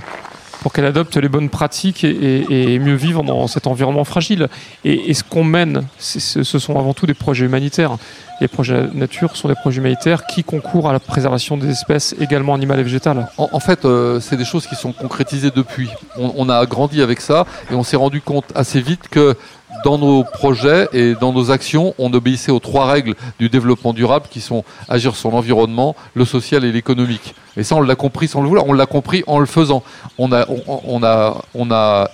pour 0.61 0.73
qu'elle 0.73 0.85
adopte 0.85 1.17
les 1.17 1.29
bonnes 1.29 1.49
pratiques 1.49 2.03
et, 2.03 2.79
mieux 2.79 2.95
vivre 2.95 3.23
dans 3.23 3.47
cet 3.47 3.67
environnement 3.67 4.03
fragile. 4.03 4.47
Et, 4.83 5.13
ce 5.13 5.23
qu'on 5.23 5.43
mène, 5.43 5.83
ce 5.97 6.43
sont 6.43 6.77
avant 6.77 6.93
tout 6.93 7.05
des 7.05 7.13
projets 7.13 7.45
humanitaires. 7.45 7.97
Les 8.39 8.47
projets 8.47 8.87
nature 8.93 9.35
sont 9.35 9.47
des 9.47 9.55
projets 9.55 9.79
humanitaires 9.79 10.27
qui 10.27 10.43
concourent 10.43 10.89
à 10.89 10.93
la 10.93 10.99
préservation 10.99 11.57
des 11.57 11.69
espèces 11.69 12.15
également 12.19 12.53
animales 12.53 12.79
et 12.79 12.83
végétales. 12.83 13.27
En, 13.37 13.59
fait, 13.59 13.83
euh, 13.85 14.19
c'est 14.19 14.37
des 14.37 14.45
choses 14.45 14.67
qui 14.67 14.75
sont 14.75 14.91
concrétisées 14.91 15.49
depuis. 15.49 15.89
on, 16.17 16.47
a 16.49 16.65
grandi 16.67 17.01
avec 17.01 17.19
ça 17.19 17.45
et 17.71 17.73
on 17.73 17.83
s'est 17.83 17.97
rendu 17.97 18.21
compte 18.21 18.45
assez 18.53 18.79
vite 18.79 19.07
que 19.09 19.35
dans 19.83 19.97
nos 19.97 20.23
projets 20.23 20.87
et 20.93 21.15
dans 21.15 21.33
nos 21.33 21.51
actions, 21.51 21.93
on 21.97 22.13
obéissait 22.13 22.51
aux 22.51 22.59
trois 22.59 22.89
règles 22.89 23.15
du 23.39 23.49
développement 23.49 23.93
durable 23.93 24.27
qui 24.29 24.41
sont 24.41 24.63
agir 24.89 25.15
sur 25.15 25.31
l'environnement, 25.31 25.95
le 26.13 26.25
social 26.25 26.63
et 26.65 26.71
l'économique. 26.71 27.35
Et 27.57 27.63
ça, 27.63 27.75
on 27.75 27.81
l'a 27.81 27.95
compris 27.95 28.27
sans 28.27 28.41
le 28.41 28.47
vouloir, 28.47 28.67
on 28.67 28.73
l'a 28.73 28.85
compris 28.85 29.23
en 29.27 29.39
le 29.39 29.45
faisant. 29.45 29.83
On 30.17 30.31
a, 30.31 30.45
on, 30.67 31.03
a, 31.03 31.41
on 31.53 31.71
a 31.71 32.09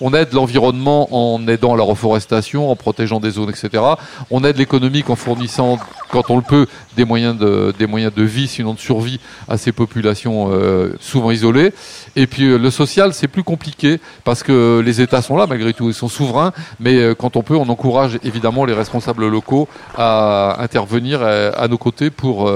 on 0.00 0.12
aide 0.12 0.32
l'environnement 0.32 1.08
en 1.10 1.46
aidant 1.48 1.74
la 1.74 1.82
reforestation, 1.82 2.70
en 2.70 2.76
protégeant 2.76 3.20
des 3.20 3.30
zones, 3.30 3.50
etc. 3.50 3.82
On 4.30 4.44
aide 4.44 4.58
l'économique 4.58 5.10
en 5.10 5.16
fournissant, 5.16 5.78
quand 6.10 6.30
on 6.30 6.36
le 6.36 6.42
peut, 6.42 6.66
des 6.96 7.04
moyens 7.04 7.36
de, 7.38 8.22
vie, 8.22 8.48
sinon 8.48 8.74
de 8.74 8.78
survie, 8.78 9.20
à 9.48 9.56
ces 9.56 9.72
populations 9.72 10.50
euh, 10.52 10.94
souvent 11.00 11.30
isolées. 11.30 11.72
Et 12.14 12.26
puis 12.26 12.44
euh, 12.44 12.58
le 12.58 12.70
social, 12.70 13.12
c'est 13.14 13.28
plus 13.28 13.42
compliqué 13.42 14.00
parce 14.24 14.42
que 14.42 14.82
les 14.84 15.00
États 15.00 15.22
sont 15.22 15.36
là 15.36 15.46
malgré 15.46 15.72
tout, 15.72 15.88
ils 15.88 15.94
sont 15.94 16.08
souverains, 16.08 16.52
mais 16.80 16.96
euh, 16.96 17.14
quand 17.14 17.36
on 17.36 17.42
peut, 17.42 17.56
on 17.56 17.68
encourage 17.68 18.18
évidemment 18.22 18.64
les 18.64 18.74
responsables 18.74 19.26
locaux 19.26 19.68
à 19.96 20.56
intervenir 20.60 21.22
à, 21.22 21.68
nos 21.68 21.78
côtés 21.78 22.10
pour, 22.10 22.50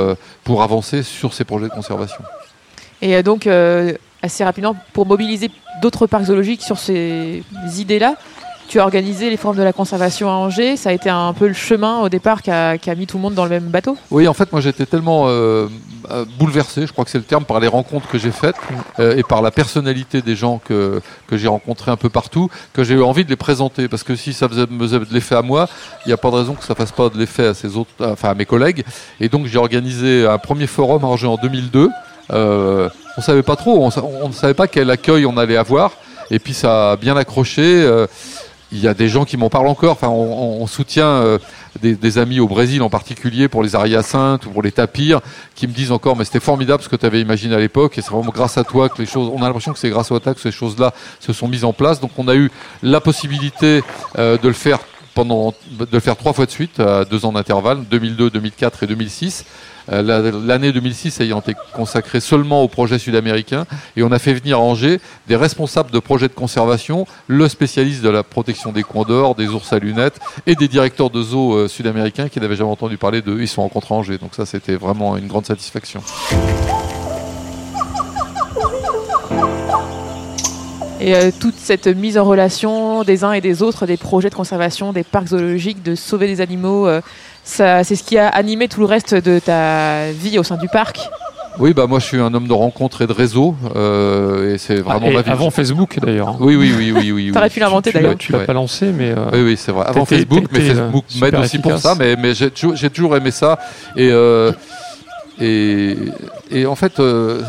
pour 0.44 0.62
avancer 0.62 1.02
sur 1.02 1.34
ces 1.34 1.44
projets 1.44 1.66
de 1.66 1.72
conservation. 1.72 2.22
Et 3.02 3.22
donc, 3.22 3.48
assez 4.22 4.44
rapidement, 4.44 4.76
pour 4.92 5.06
mobiliser 5.06 5.50
d'autres 5.82 6.06
parcs 6.06 6.24
zoologiques 6.24 6.62
sur 6.62 6.78
ces 6.78 7.42
idées-là, 7.78 8.16
tu 8.70 8.78
as 8.78 8.84
organisé 8.84 9.30
les 9.30 9.36
formes 9.36 9.56
de 9.56 9.64
la 9.64 9.72
conservation 9.72 10.28
à 10.30 10.34
Angers. 10.34 10.76
Ça 10.76 10.90
a 10.90 10.92
été 10.92 11.10
un 11.10 11.32
peu 11.32 11.48
le 11.48 11.54
chemin 11.54 12.02
au 12.02 12.08
départ 12.08 12.40
qui 12.40 12.52
a, 12.52 12.94
mis 12.96 13.08
tout 13.08 13.16
le 13.16 13.22
monde 13.22 13.34
dans 13.34 13.42
le 13.42 13.50
même 13.50 13.64
bateau 13.64 13.96
Oui, 14.12 14.28
en 14.28 14.32
fait, 14.32 14.52
moi 14.52 14.60
j'étais 14.60 14.86
tellement 14.86 15.24
euh, 15.26 15.66
euh, 16.08 16.24
bouleversé, 16.38 16.86
je 16.86 16.92
crois 16.92 17.04
que 17.04 17.10
c'est 17.10 17.18
le 17.18 17.24
terme, 17.24 17.44
par 17.44 17.58
les 17.58 17.66
rencontres 17.66 18.06
que 18.06 18.16
j'ai 18.16 18.30
faites 18.30 18.54
euh, 19.00 19.16
et 19.16 19.24
par 19.24 19.42
la 19.42 19.50
personnalité 19.50 20.22
des 20.22 20.36
gens 20.36 20.60
que, 20.64 21.02
que 21.26 21.36
j'ai 21.36 21.48
rencontrés 21.48 21.90
un 21.90 21.96
peu 21.96 22.10
partout, 22.10 22.48
que 22.72 22.84
j'ai 22.84 22.94
eu 22.94 23.02
envie 23.02 23.24
de 23.24 23.30
les 23.30 23.36
présenter. 23.36 23.88
Parce 23.88 24.04
que 24.04 24.14
si 24.14 24.32
ça 24.32 24.48
faisait, 24.48 24.66
me 24.70 24.86
faisait 24.86 25.00
de 25.00 25.06
l'effet 25.12 25.34
à 25.34 25.42
moi, 25.42 25.68
il 26.06 26.10
n'y 26.10 26.14
a 26.14 26.16
pas 26.16 26.30
de 26.30 26.36
raison 26.36 26.54
que 26.54 26.64
ça 26.64 26.76
fasse 26.76 26.92
pas 26.92 27.08
de 27.08 27.18
l'effet 27.18 27.48
à, 27.48 27.54
ses 27.54 27.76
autres, 27.76 27.90
enfin, 27.98 28.30
à 28.30 28.34
mes 28.34 28.46
collègues. 28.46 28.84
Et 29.18 29.28
donc 29.28 29.46
j'ai 29.46 29.58
organisé 29.58 30.28
un 30.28 30.38
premier 30.38 30.68
forum 30.68 31.04
à 31.04 31.08
Angers 31.08 31.26
en 31.26 31.38
2002. 31.38 31.90
On 33.16 33.20
ne 33.20 33.24
savait 33.24 33.42
pas 33.42 33.56
trop, 33.56 33.84
on 33.84 34.28
ne 34.28 34.32
savait 34.32 34.54
pas 34.54 34.68
quel 34.68 34.90
accueil 34.90 35.26
on 35.26 35.36
allait 35.36 35.56
avoir. 35.56 35.92
Et 36.30 36.38
puis 36.38 36.54
ça 36.54 36.92
a 36.92 36.96
bien 36.96 37.16
accroché 37.16 38.06
il 38.72 38.80
y 38.80 38.88
a 38.88 38.94
des 38.94 39.08
gens 39.08 39.24
qui 39.24 39.36
m'en 39.36 39.50
parlent 39.50 39.66
encore. 39.66 39.98
On, 40.02 40.66
soutient 40.66 41.06
euh, 41.06 41.38
des, 41.82 42.18
amis 42.18 42.40
au 42.40 42.46
Brésil 42.46 42.82
en 42.82 42.90
particulier 42.90 43.48
pour 43.48 43.62
les 43.62 43.74
ariacintes 43.74 44.46
ou 44.46 44.50
pour 44.50 44.62
les 44.62 44.72
tapirs 44.72 45.20
qui 45.54 45.66
me 45.66 45.72
disent 45.72 45.92
encore, 45.92 46.16
mais 46.16 46.24
c'était 46.24 46.40
formidable 46.40 46.82
ce 46.82 46.88
que 46.88 46.96
tu 46.96 47.06
avais 47.06 47.20
imaginé 47.20 47.54
à 47.54 47.58
l'époque 47.58 47.98
et 47.98 48.02
c'est 48.02 48.10
vraiment 48.10 48.30
grâce 48.30 48.58
à 48.58 48.64
toi 48.64 48.88
que 48.88 48.98
les 48.98 49.06
choses, 49.06 49.30
on 49.34 49.42
a 49.42 49.46
l'impression 49.46 49.72
que 49.72 49.78
c'est 49.78 49.90
grâce 49.90 50.12
à 50.12 50.20
toi 50.20 50.34
que 50.34 50.40
ces 50.40 50.52
choses-là 50.52 50.92
se 51.18 51.32
sont 51.32 51.48
mises 51.48 51.64
en 51.64 51.72
place. 51.72 52.00
Donc 52.00 52.12
on 52.18 52.28
a 52.28 52.34
eu 52.34 52.50
la 52.82 53.00
possibilité 53.00 53.82
euh, 54.18 54.38
de 54.38 54.48
le 54.48 54.54
faire 54.54 54.78
pendant, 55.14 55.52
de 55.72 55.86
le 55.92 56.00
faire 56.00 56.16
trois 56.16 56.32
fois 56.32 56.46
de 56.46 56.50
suite 56.50 56.78
à 56.78 57.04
deux 57.04 57.24
ans 57.24 57.32
d'intervalle, 57.32 57.84
2002, 57.90 58.30
2004 58.30 58.84
et 58.84 58.86
2006. 58.86 59.44
Euh, 59.92 60.32
l'année 60.46 60.72
2006 60.72 61.20
ayant 61.20 61.40
été 61.40 61.54
consacrée 61.72 62.20
seulement 62.20 62.62
au 62.62 62.68
projet 62.68 62.98
sud-américain. 62.98 63.66
Et 63.96 64.02
on 64.02 64.12
a 64.12 64.18
fait 64.18 64.34
venir 64.34 64.58
à 64.58 64.60
Angers 64.60 65.00
des 65.26 65.36
responsables 65.36 65.90
de 65.90 65.98
projets 65.98 66.28
de 66.28 66.34
conservation, 66.34 67.06
le 67.26 67.48
spécialiste 67.48 68.02
de 68.02 68.08
la 68.08 68.22
protection 68.22 68.72
des 68.72 68.82
condors, 68.82 69.34
des 69.34 69.48
ours 69.48 69.72
à 69.72 69.78
lunettes 69.78 70.20
et 70.46 70.54
des 70.54 70.68
directeurs 70.68 71.10
de 71.10 71.22
zoos 71.22 71.54
euh, 71.54 71.68
sud-américains 71.68 72.28
qui 72.28 72.40
n'avaient 72.40 72.56
jamais 72.56 72.70
entendu 72.70 72.96
parler 72.98 73.22
d'eux. 73.22 73.38
Ils 73.40 73.48
sont 73.48 73.62
rencontrés 73.62 73.94
à 73.94 73.98
Angers. 73.98 74.18
Donc 74.18 74.34
ça, 74.34 74.46
c'était 74.46 74.76
vraiment 74.76 75.16
une 75.16 75.26
grande 75.26 75.46
satisfaction. 75.46 76.02
Et 81.02 81.14
euh, 81.14 81.30
toute 81.40 81.56
cette 81.56 81.86
mise 81.86 82.18
en 82.18 82.24
relation 82.24 83.04
des 83.04 83.24
uns 83.24 83.32
et 83.32 83.40
des 83.40 83.62
autres, 83.62 83.86
des 83.86 83.96
projets 83.96 84.28
de 84.28 84.34
conservation, 84.34 84.92
des 84.92 85.02
parcs 85.02 85.28
zoologiques, 85.28 85.82
de 85.82 85.94
sauver 85.94 86.26
des 86.26 86.42
animaux, 86.42 86.86
c'est 87.44 87.84
ce 87.84 88.02
qui 88.02 88.18
a 88.18 88.28
animé 88.28 88.68
tout 88.68 88.80
le 88.80 88.86
reste 88.86 89.14
de 89.14 89.38
ta 89.38 90.10
vie 90.12 90.38
au 90.38 90.42
sein 90.42 90.56
du 90.56 90.68
parc. 90.68 91.00
Oui, 91.58 91.74
bah 91.74 91.86
moi 91.86 91.98
je 91.98 92.06
suis 92.06 92.16
un 92.18 92.32
homme 92.32 92.46
de 92.46 92.52
rencontres 92.52 93.02
et 93.02 93.06
de 93.06 93.12
réseau, 93.12 93.56
euh, 93.74 94.54
et 94.54 94.58
c'est 94.58 94.78
ah, 94.78 94.82
vraiment 94.82 95.10
ma 95.10 95.22
vie. 95.22 95.30
Avant 95.30 95.50
Facebook 95.50 95.98
d'ailleurs. 96.00 96.36
Oui, 96.40 96.54
oui, 96.54 96.72
oui, 96.76 96.92
oui, 96.92 97.12
oui. 97.12 97.32
T'aurais 97.32 97.50
pu 97.50 97.60
l'inventer 97.60 97.90
d'ailleurs. 97.92 98.16
Tu 98.16 98.32
l'as 98.32 98.40
pas 98.40 98.52
lancé, 98.52 98.92
mais. 98.92 99.10
Euh, 99.10 99.30
oui, 99.32 99.40
oui, 99.42 99.56
c'est 99.58 99.72
vrai. 99.72 99.84
Avant 99.86 100.04
Facebook, 100.04 100.44
mais 100.52 100.60
Facebook 100.60 101.04
euh, 101.14 101.20
m'aide 101.20 101.34
aussi 101.34 101.58
pour 101.58 101.76
ça, 101.76 101.94
mais, 101.98 102.16
mais 102.16 102.34
j'ai 102.34 102.50
toujours, 102.90 103.16
aimé 103.16 103.30
ça, 103.30 103.58
et 103.96 104.10
et, 105.40 106.66
en 106.66 106.74
fait, 106.74 107.00
euh, 107.00 107.42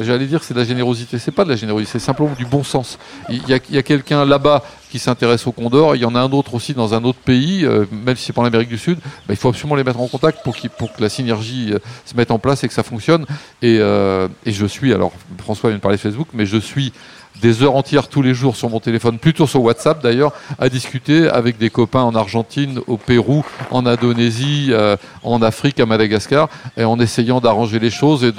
j'allais 0.00 0.26
dire 0.26 0.44
c'est 0.44 0.54
de 0.54 0.58
la 0.58 0.64
générosité. 0.64 1.18
C'est 1.18 1.32
pas 1.32 1.44
de 1.44 1.50
la 1.50 1.56
générosité, 1.56 1.98
c'est 1.98 2.04
simplement 2.04 2.32
du 2.34 2.46
bon 2.46 2.62
sens. 2.62 2.98
Il 3.28 3.42
y 3.48 3.54
a, 3.54 3.82
quelqu'un 3.82 4.24
là-bas 4.24 4.62
qui 4.90 4.98
s'intéresse 4.98 5.46
au 5.46 5.52
condor. 5.52 5.96
Il 5.96 6.02
y 6.02 6.04
en 6.04 6.14
a 6.14 6.20
un 6.20 6.30
autre 6.30 6.54
aussi 6.54 6.74
dans 6.74 6.94
un 6.94 7.02
autre 7.04 7.18
pays, 7.18 7.64
euh, 7.64 7.86
même 7.90 8.16
si 8.16 8.24
c'est 8.24 8.32
pas 8.32 8.42
en 8.42 8.44
Amérique 8.44 8.68
du 8.68 8.78
Sud. 8.78 8.98
Bah, 9.26 9.34
il 9.34 9.36
faut 9.36 9.48
absolument 9.48 9.74
les 9.74 9.84
mettre 9.84 10.00
en 10.00 10.06
contact 10.06 10.44
pour, 10.44 10.56
pour 10.78 10.92
que 10.92 11.02
la 11.02 11.08
synergie 11.08 11.72
euh, 11.72 11.78
se 12.04 12.16
mette 12.16 12.30
en 12.30 12.38
place 12.38 12.62
et 12.62 12.68
que 12.68 12.74
ça 12.74 12.84
fonctionne. 12.84 13.26
Et, 13.62 13.76
et 13.76 14.52
je 14.52 14.66
suis, 14.66 14.92
alors 14.94 15.12
François 15.38 15.70
vient 15.70 15.78
de 15.78 15.82
parler 15.82 15.96
de 15.96 16.02
Facebook, 16.02 16.28
mais 16.32 16.46
je 16.46 16.58
suis 16.58 16.92
des 17.40 17.62
heures 17.62 17.76
entières 17.76 18.08
tous 18.08 18.22
les 18.22 18.34
jours 18.34 18.56
sur 18.56 18.70
mon 18.70 18.80
téléphone, 18.80 19.18
plutôt 19.18 19.46
sur 19.46 19.62
WhatsApp 19.62 20.02
d'ailleurs, 20.02 20.32
à 20.58 20.68
discuter 20.68 21.28
avec 21.28 21.58
des 21.58 21.70
copains 21.70 22.02
en 22.02 22.14
Argentine, 22.14 22.80
au 22.86 22.96
Pérou, 22.96 23.44
en 23.70 23.86
Indonésie, 23.86 24.68
euh, 24.70 24.96
en 25.22 25.42
Afrique, 25.42 25.80
à 25.80 25.86
Madagascar, 25.86 26.48
et 26.76 26.84
en 26.84 26.98
essayant 26.98 27.40
d'arranger 27.40 27.78
les 27.78 27.90
choses. 27.90 28.24
Et. 28.24 28.32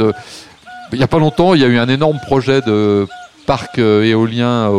Il 0.91 0.97
n'y 0.97 1.03
a 1.03 1.07
pas 1.07 1.19
longtemps, 1.19 1.53
il 1.53 1.61
y 1.61 1.63
a 1.63 1.67
eu 1.67 1.77
un 1.77 1.87
énorme 1.87 2.17
projet 2.25 2.61
de 2.61 3.07
parc 3.45 3.77
euh, 3.77 4.03
éolien 4.03 4.69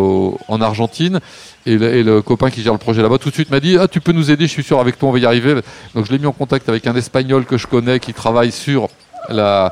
en 0.49 0.61
Argentine. 0.61 1.21
Et 1.67 1.77
le, 1.77 2.23
copain 2.23 2.51
qui 2.51 2.63
gère 2.63 2.73
le 2.73 2.79
projet 2.79 3.03
là-bas 3.03 3.19
tout 3.19 3.29
de 3.29 3.35
suite 3.35 3.51
m'a 3.51 3.61
dit 3.61 3.77
ah 3.79 3.87
tu 3.87 4.01
peux 4.01 4.13
nous 4.13 4.31
aider 4.31 4.47
je 4.47 4.51
suis 4.51 4.63
sûr 4.63 4.81
avec 4.81 4.99
toi 4.99 5.11
on 5.11 5.13
va 5.13 5.19
y 5.19 5.27
arriver 5.27 5.57
donc 5.95 6.07
je 6.07 6.11
l'ai 6.11 6.19
mis 6.19 6.25
en 6.25 6.33
contact 6.33 6.71
avec 6.71 6.87
un 6.87 6.97
espagnol 6.97 7.45
que 7.45 7.59
je 7.59 7.67
connais 7.67 8.01
qui 8.01 8.15
travaille 8.15 8.51
sur 8.51 8.89
la, 9.29 9.71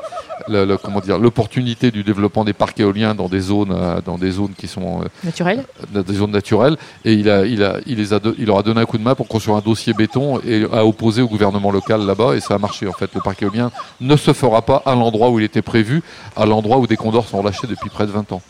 comment 0.82 1.00
dire 1.00 1.18
l'opportunité 1.18 1.90
du 1.90 2.02
développement 2.02 2.44
des 2.44 2.52
parcs 2.52 2.78
éoliens 2.80 3.14
dans 3.14 3.28
des 3.28 3.40
zones 3.40 3.72
euh, 3.72 4.00
dans 4.04 4.18
des 4.18 4.30
zones 4.30 4.52
qui 4.56 4.66
sont 4.66 5.02
euh, 5.02 5.08
naturelles. 5.24 5.64
des 5.92 6.14
zones 6.14 6.30
naturelles. 6.30 6.76
Et 7.04 7.14
il 7.14 7.30
a 7.30 7.44
il 7.46 7.62
a 7.62 7.78
il 7.86 7.96
les 7.96 8.12
a 8.12 8.20
il 8.38 8.46
leur 8.46 8.58
a 8.58 8.62
donné 8.62 8.80
un 8.80 8.86
coup 8.86 8.98
de 8.98 9.02
main 9.02 9.14
pour 9.14 9.28
construire 9.28 9.56
un 9.56 9.60
dossier 9.60 9.92
béton 9.92 10.40
et 10.40 10.64
a 10.72 10.84
opposé 10.84 11.22
au 11.22 11.28
gouvernement 11.28 11.70
local 11.70 12.04
là-bas. 12.04 12.34
Et 12.34 12.40
ça 12.40 12.54
a 12.54 12.58
marché 12.58 12.86
en 12.86 12.92
fait. 12.92 13.10
Le 13.14 13.20
parc 13.20 13.42
éolien 13.42 13.70
ne 14.00 14.16
se 14.16 14.32
fera 14.32 14.62
pas 14.62 14.82
à 14.84 14.94
l'endroit 14.94 15.30
où 15.30 15.38
il 15.38 15.44
était 15.44 15.62
prévu 15.62 16.02
à 16.36 16.46
l'endroit 16.46 16.78
où 16.78 16.86
des 16.86 16.96
condors 16.96 17.26
sont 17.26 17.42
lâchés 17.42 17.66
depuis 17.66 17.90
près 17.90 18.06
de 18.06 18.12
20 18.12 18.32
ans. 18.32 18.42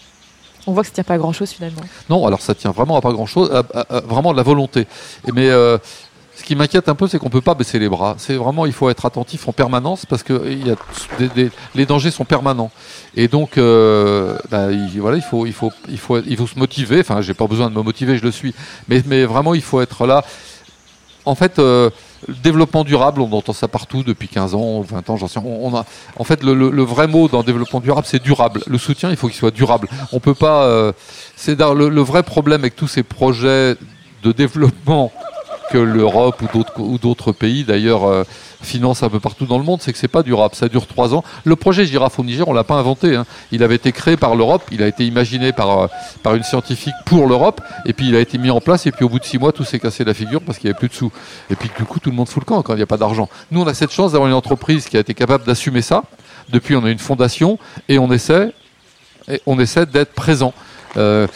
On 0.69 0.73
voit 0.73 0.83
que 0.83 0.88
ça 0.88 0.95
tient 0.95 1.05
pas 1.05 1.14
à 1.14 1.19
grand 1.19 1.33
chose 1.33 1.50
finalement. 1.50 1.81
Non, 2.11 2.26
alors 2.26 2.43
ça 2.43 2.55
tient 2.55 2.73
vraiment 2.73 2.97
à 2.99 3.00
pas 3.00 3.12
grand 3.12 3.25
chose, 3.25 3.50
vraiment 4.07 4.33
de 4.33 4.37
la 4.37 4.43
volonté. 4.43 4.87
mais 5.33 5.49
euh, 5.49 5.78
ce 6.38 6.45
qui 6.45 6.54
m'inquiète 6.54 6.88
un 6.88 6.95
peu, 6.95 7.09
c'est 7.09 7.18
qu'on 7.18 7.30
peut 7.30 7.40
pas 7.40 7.54
baisser 7.54 7.80
les 7.80 7.88
bras. 7.88 8.14
C'est 8.16 8.37
vraiment, 8.37 8.64
il 8.64 8.73
faut 8.73 8.88
être 8.90 9.04
attentif 9.04 9.49
en 9.49 9.52
permanence 9.52 10.07
parce 10.07 10.23
que 10.23 10.40
les 11.75 11.85
dangers 11.85 12.12
sont 12.12 12.25
permanents. 12.25 12.71
Et 13.16 13.26
donc, 13.26 13.59
euh, 13.59 14.38
bah, 14.49 14.71
il, 14.71 15.00
voilà, 15.00 15.16
il 15.16 15.23
faut, 15.23 15.47
il 15.47 15.52
faut, 15.52 15.73
il 15.88 15.99
faut, 15.99 16.21
il 16.21 16.37
faut 16.37 16.47
se 16.47 16.57
motiver. 16.57 17.00
Enfin, 17.00 17.23
j'ai 17.23 17.35
pas 17.35 17.49
besoin 17.49 17.68
de 17.68 17.75
me 17.75 17.83
motiver, 17.83 18.16
je 18.16 18.23
le 18.23 18.30
suis. 18.30 18.54
Mais, 18.87 19.00
vraiment, 19.25 19.52
il 19.52 19.62
faut 19.62 19.80
être 19.80 20.07
là. 20.07 20.25
En 21.25 21.35
fait, 21.35 21.59
euh, 21.59 21.90
le 22.28 22.35
développement 22.35 22.85
durable, 22.85 23.21
on 23.21 23.33
entend 23.33 23.52
ça 23.52 23.66
partout 23.66 24.04
depuis 24.04 24.28
15 24.28 24.54
ans, 24.54 24.80
20 24.83 25.11
ans, 25.11 25.16
j'en 25.16 25.26
sais. 25.26 25.40
On, 25.45 25.75
a, 25.75 25.85
en 26.16 26.25
fait, 26.25 26.45
le, 26.45 26.83
vrai 26.83 27.09
mot 27.09 27.26
dans 27.26 27.38
le 27.38 27.45
développement 27.45 27.80
durable, 27.80 28.07
c'est 28.09 28.23
durable. 28.23 28.61
Le 28.68 28.78
soutien, 28.78 29.11
il 29.11 29.16
faut 29.16 29.26
qu'il 29.26 29.37
soit 29.37 29.50
durable. 29.50 29.88
On 30.12 30.21
peut 30.21 30.35
pas. 30.35 30.66
Euh, 30.66 30.92
c'est 31.35 31.59
le 31.59 32.00
vrai 32.00 32.23
problème 32.23 32.61
avec 32.61 32.76
tous 32.76 32.87
ces 32.87 33.02
projets 33.02 33.75
de 34.23 34.30
développement 34.30 35.11
que 35.71 35.79
l'Europe 35.79 36.43
ou 36.79 36.99
d'autres 36.99 37.33
pays 37.33 37.65
d'ailleurs 37.65 38.05
euh, 38.05 38.25
financent 38.63 39.03
un 39.03 39.09
peu 39.09 39.21
partout 39.21 39.47
dans 39.47 39.59
le 39.59 39.65
monde, 39.65 39.81
c'est 39.83 39.93
que 39.93 39.99
c'est 39.99 40.09
pas 40.09 40.23
durable. 40.23 40.55
Ça 40.55 40.69
dure 40.69 40.87
trois 40.87 41.15
ans. 41.15 41.25
Le 41.45 41.57
projet 41.57 41.87
Girafe 41.87 42.19
au 42.19 42.25
Niger, 42.25 42.47
on 42.49 42.53
l'a 42.53 42.65
pas 42.65 42.75
inventé. 42.75 43.17
Hein. 43.17 43.27
Il 43.53 43.63
avait 43.63 43.77
été 43.77 43.93
créé 43.93 44.17
par 44.17 44.35
l'Europe, 44.35 44.63
il 44.71 44.83
a 44.83 44.87
été 44.87 45.07
imaginé 45.07 45.53
par, 45.53 45.79
euh, 45.79 45.87
par 46.23 46.35
une 46.35 46.43
scientifique 46.43 46.95
pour 47.05 47.27
l'Europe, 47.27 47.61
et 47.87 47.93
puis 47.93 48.09
il 48.09 48.17
a 48.17 48.21
été 48.21 48.39
mis 48.39 48.51
en 48.51 48.61
place, 48.61 48.87
et 48.87 48.93
puis 48.93 49.05
au 49.05 49.09
bout 49.09 49.19
de 49.19 49.25
six 49.25 49.39
mois, 49.39 49.53
tout 49.53 49.65
s'est 49.65 49.79
cassé 49.79 50.05
la 50.05 50.15
figure 50.15 50.41
parce 50.43 50.59
qu'il 50.59 50.69
n'y 50.69 50.73
avait 50.73 50.79
plus 50.79 50.89
de 50.89 50.95
sous. 50.95 51.13
Et 51.51 51.57
puis 51.57 51.71
du 51.77 51.85
coup, 51.85 52.01
tout 52.01 52.11
le 52.11 52.17
monde 52.17 52.29
fout 52.29 52.43
le 52.43 52.47
camp 52.47 52.63
quand 52.63 52.75
il 52.75 52.79
n'y 52.79 52.83
a 52.83 52.87
pas 52.87 52.97
d'argent. 52.97 53.29
Nous, 53.51 53.61
on 53.61 53.67
a 53.67 53.75
cette 53.75 53.93
chance 53.93 54.13
d'avoir 54.13 54.29
une 54.29 54.37
entreprise 54.37 54.87
qui 54.87 54.97
a 54.97 55.01
été 55.01 55.15
capable 55.15 55.45
d'assumer 55.45 55.83
ça. 55.83 56.03
Depuis, 56.49 56.77
on 56.77 56.85
a 56.85 56.91
une 56.91 56.99
fondation, 56.99 57.59
et 57.89 57.99
on 57.99 58.11
essaie, 58.11 58.53
essaie 59.29 59.87
d'être 59.87 60.15
présent. 60.15 60.55
Euh, 60.97 61.27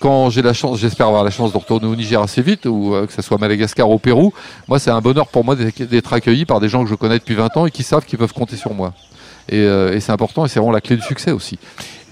quand 0.00 0.30
j'ai 0.30 0.40
la 0.42 0.54
chance, 0.54 0.78
j'espère 0.78 1.06
avoir 1.06 1.22
la 1.22 1.30
chance 1.30 1.52
de 1.52 1.58
retourner 1.58 1.86
au 1.86 1.94
Niger 1.94 2.20
assez 2.20 2.40
vite, 2.40 2.64
ou 2.66 2.94
euh, 2.94 3.06
que 3.06 3.12
ce 3.12 3.20
soit 3.20 3.38
Madagascar 3.38 3.88
ou 3.88 3.94
au 3.94 3.98
Pérou, 3.98 4.32
moi 4.66 4.78
c'est 4.78 4.90
un 4.90 5.00
bonheur 5.00 5.28
pour 5.28 5.44
moi 5.44 5.54
d'être 5.54 6.12
accueilli 6.12 6.46
par 6.46 6.58
des 6.58 6.70
gens 6.70 6.82
que 6.82 6.90
je 6.90 6.94
connais 6.94 7.18
depuis 7.18 7.34
20 7.34 7.56
ans 7.58 7.66
et 7.66 7.70
qui 7.70 7.82
savent 7.82 8.06
qu'ils 8.06 8.18
peuvent 8.18 8.32
compter 8.32 8.56
sur 8.56 8.72
moi. 8.72 8.94
Euh, 9.52 9.92
et, 9.92 10.00
c'est 10.00 10.12
important 10.12 10.46
et 10.46 10.48
c'est 10.48 10.58
vraiment 10.58 10.72
la 10.72 10.80
clé 10.80 10.96
du 10.96 11.02
succès 11.02 11.32
aussi. 11.32 11.58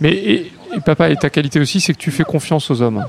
Mais 0.00 0.12
et, 0.12 0.52
papa, 0.84 1.08
et 1.08 1.16
ta 1.16 1.30
qualité 1.30 1.60
aussi, 1.60 1.80
c'est 1.80 1.94
que 1.94 1.98
tu 1.98 2.10
fais 2.10 2.24
confiance 2.24 2.70
aux 2.70 2.82
hommes. 2.82 3.04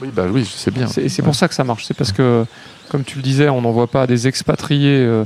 Oui, 0.00 0.08
bah 0.12 0.24
oui, 0.30 0.48
c'est 0.48 0.72
bien. 0.72 0.86
C'est 0.86 1.22
pour 1.22 1.34
ça 1.34 1.48
que 1.48 1.54
ça 1.54 1.64
marche. 1.64 1.84
C'est 1.84 1.94
parce 1.94 2.12
que, 2.12 2.46
comme 2.90 3.02
tu 3.02 3.16
le 3.16 3.22
disais, 3.22 3.48
on 3.48 3.60
n'envoie 3.60 3.86
pas 3.86 4.06
des 4.06 4.28
expatriés 4.28 4.98
euh, 4.98 5.24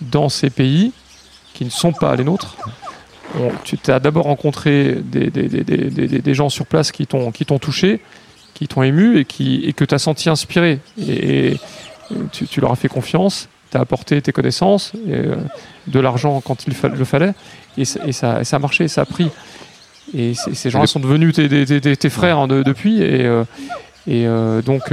dans 0.00 0.28
ces 0.28 0.48
pays 0.48 0.92
qui 1.54 1.64
ne 1.64 1.70
sont 1.70 1.92
pas 1.92 2.14
les 2.16 2.24
nôtres 2.24 2.56
tu 3.64 3.78
as 3.88 4.00
d'abord 4.00 4.24
rencontré 4.24 4.96
des, 5.02 6.34
gens 6.34 6.48
sur 6.48 6.66
place 6.66 6.92
qui 6.92 7.06
t'ont 7.06 7.58
touché, 7.58 8.00
qui 8.54 8.68
t'ont 8.68 8.82
ému 8.82 9.18
et, 9.18 9.24
qui, 9.24 9.62
et 9.64 9.72
que 9.72 9.84
tu 9.84 9.94
as 9.94 9.98
senti 9.98 10.28
inspiré. 10.28 10.80
Et, 10.98 11.56
tu, 12.32 12.60
leur 12.60 12.70
as 12.70 12.76
fait 12.76 12.88
confiance, 12.88 13.48
tu 13.70 13.76
as 13.76 13.80
apporté 13.80 14.22
tes 14.22 14.30
connaissances, 14.30 14.92
euh, 15.08 15.34
de 15.88 15.98
l'argent 15.98 16.40
quand 16.40 16.66
il 16.66 16.74
le 16.84 17.04
fallait, 17.04 17.34
et, 17.76 17.84
ça, 17.84 18.44
ça, 18.44 18.56
a 18.56 18.58
marché, 18.58 18.86
ça 18.86 19.02
a 19.02 19.04
pris. 19.04 19.28
Et 20.16 20.34
ces 20.34 20.70
gens-là 20.70 20.86
sont 20.86 21.00
devenus 21.00 21.34
tes, 21.34 22.10
frères 22.10 22.38
hein, 22.38 22.46
depuis, 22.46 23.02
et, 23.02 23.26
euh, 23.26 23.42
et 24.06 24.26
euh, 24.26 24.62
donc 24.62 24.92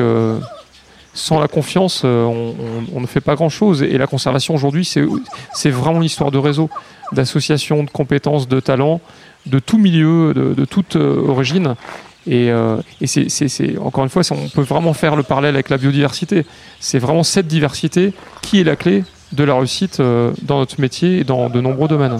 sans 1.13 1.39
la 1.39 1.47
confiance, 1.47 2.03
on, 2.03 2.99
ne 2.99 3.05
fait 3.05 3.21
pas 3.21 3.35
grand-chose. 3.35 3.83
Et 3.83 3.97
la 3.97 4.07
conservation 4.07 4.55
aujourd'hui, 4.55 4.83
c'est 4.85 5.69
vraiment 5.69 5.97
une 5.97 6.05
histoire 6.05 6.31
de 6.31 6.37
réseau 6.37 6.69
d'associations, 7.13 7.83
de 7.83 7.89
compétences, 7.89 8.47
de 8.47 8.59
talents, 8.59 9.01
de 9.45 9.59
tout 9.59 9.77
milieu, 9.77 10.33
de, 10.33 10.65
toute 10.65 10.95
euh, 10.95 11.27
origine. 11.27 11.75
Et, 12.25 12.49
euh, 12.49 12.77
c'est, 13.05 13.77
encore 13.77 14.03
une 14.03 14.09
fois, 14.09 14.23
on 14.31 14.49
peut 14.49 14.61
vraiment 14.61 14.93
faire 14.93 15.15
le 15.15 15.23
parallèle 15.23 15.55
avec 15.55 15.69
la 15.69 15.77
biodiversité. 15.77 16.45
C'est 16.79 16.99
vraiment 16.99 17.23
cette 17.23 17.47
diversité 17.47 18.13
qui 18.41 18.61
est 18.61 18.63
la 18.63 18.75
clé 18.75 19.03
de 19.33 19.43
la 19.43 19.55
réussite 19.55 19.99
euh, 19.99 20.31
dans 20.43 20.59
notre 20.59 20.79
métier 20.79 21.19
et 21.19 21.23
dans 21.23 21.49
de 21.49 21.59
nombreux 21.59 21.87
domaines. 21.87 22.19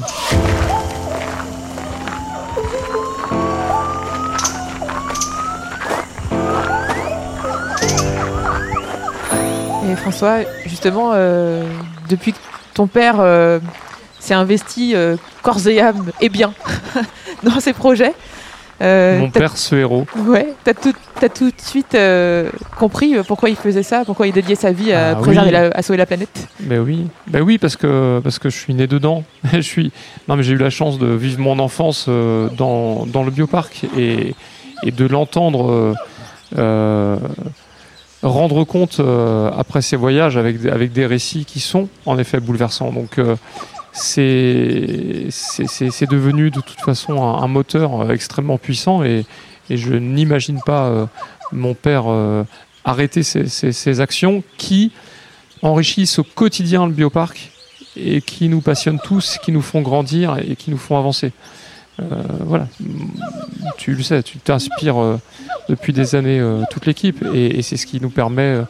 François, 10.04 10.40
justement, 10.66 11.12
euh, 11.14 11.64
depuis 12.10 12.34
que 12.34 12.38
ton 12.74 12.88
père 12.88 13.16
euh, 13.20 13.62
s'est 14.20 14.34
investi 14.34 14.94
corps 15.44 15.66
et 15.66 15.80
âme 15.80 16.12
et 16.20 16.28
bien 16.28 16.54
dans 17.44 17.62
ces 17.62 17.72
projets, 17.72 18.14
Mon 18.82 19.30
père, 19.30 19.56
ce 19.56 19.76
héros. 19.76 20.06
Ouais, 20.26 20.56
t'as 20.66 20.74
tout, 20.74 20.92
as 21.22 21.30
tout 21.30 21.46
de 21.46 21.62
suite 21.62 21.98
compris 22.78 23.16
pourquoi 23.26 23.48
il 23.50 23.56
faisait 23.56 23.82
ça, 23.82 24.04
pourquoi 24.04 24.28
il 24.28 24.34
dédiait 24.34 24.56
sa 24.56 24.74
vie 24.74 24.92
à 24.92 25.12
ah 25.12 25.16
préserver, 25.16 25.56
à 25.56 25.82
sauver 25.82 25.96
la 25.96 26.06
planète. 26.06 26.50
Ben 26.60 26.82
oui, 26.82 27.08
ben 27.28 27.42
oui, 27.42 27.58
parce 27.58 27.78
que 27.78 28.20
parce 28.22 28.40
que 28.40 28.50
je 28.50 28.58
suis 28.58 28.74
né 28.74 28.88
dedans. 28.88 29.24
je 29.54 29.62
suis, 29.62 29.94
non 30.28 30.36
mais 30.36 30.44
j'ai 30.44 30.52
eu 30.52 30.58
la 30.58 30.70
chance 30.70 31.00
de 31.00 31.08
vivre 31.08 31.40
mon 31.40 31.60
enfance 31.60 32.10
dans, 32.10 33.06
dans 33.06 33.24
le 33.24 33.32
bioparc 33.32 33.86
et, 33.98 34.36
et 34.84 34.92
de 34.92 35.06
l'entendre 35.06 35.96
rendre 38.24 38.64
compte 38.64 39.00
euh, 39.00 39.52
après 39.56 39.82
ces 39.82 39.96
voyages 39.96 40.38
avec, 40.38 40.66
avec 40.66 40.94
des 40.94 41.06
récits 41.06 41.46
qui 41.46 41.60
sont 41.60 41.90
en 42.06 42.18
effet 42.18 42.40
bouleversants. 42.40 42.92
Donc 42.92 43.20
euh, 43.20 43.36
c'est 43.92 45.28
devenu 46.10 46.50
de 46.50 46.62
toute 46.62 46.80
façon 46.80 47.22
un, 47.22 47.48
moteur 47.48 48.02
euh, 48.02 48.14
extrêmement 48.14 48.58
puissant 48.58 49.04
et, 49.04 49.26
et 49.70 49.78
je 49.78 49.94
n'imagine 49.94 50.60
pas 50.66 51.08
mon 51.52 51.74
père 51.74 52.06
arrêter 52.84 53.24
ces, 53.24 53.48
ces, 53.48 54.02
actions 54.02 54.44
qui 54.58 54.92
enrichissent 55.62 56.20
au 56.20 56.24
quotidien 56.24 56.86
le 56.86 56.92
bioparc 56.92 57.52
et 57.96 58.22
qui 58.22 58.50
nous 58.50 58.62
passionnent 58.62 59.00
tous, 59.02 59.38
qui 59.44 59.52
nous 59.52 59.62
font 59.62 59.82
grandir 59.82 60.38
et 60.38 60.56
qui 60.56 60.72
nous 60.72 60.78
font 60.78 60.98
avancer. 60.98 61.32
Voilà, 62.00 62.68
tu 63.78 63.94
le 63.94 64.04
sais, 64.04 64.24
tu 64.24 64.38
t'inspires 64.40 65.20
depuis 65.70 65.94
des 65.94 66.16
années 66.16 66.40
euh, 66.40 66.64
toute 66.70 66.86
l'équipe 66.86 67.24
et, 67.34 67.62
c'est 67.62 67.78
ce 67.78 67.86
qui 67.86 68.02
nous 68.02 68.10
permet 68.10 68.42
euh, 68.42 68.64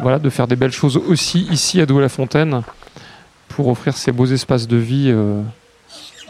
voilà, 0.00 0.18
de 0.18 0.30
faire 0.30 0.46
des 0.46 0.56
belles 0.56 0.72
choses 0.72 0.96
aussi 0.96 1.46
ici 1.50 1.80
à 1.80 1.86
Douai-la-Fontaine 1.86 2.62
pour 3.48 3.68
offrir 3.68 3.96
ces 3.96 4.12
beaux 4.12 4.26
espaces 4.26 4.68
de 4.68 4.76
vie 4.76 5.10
euh, 5.10 5.42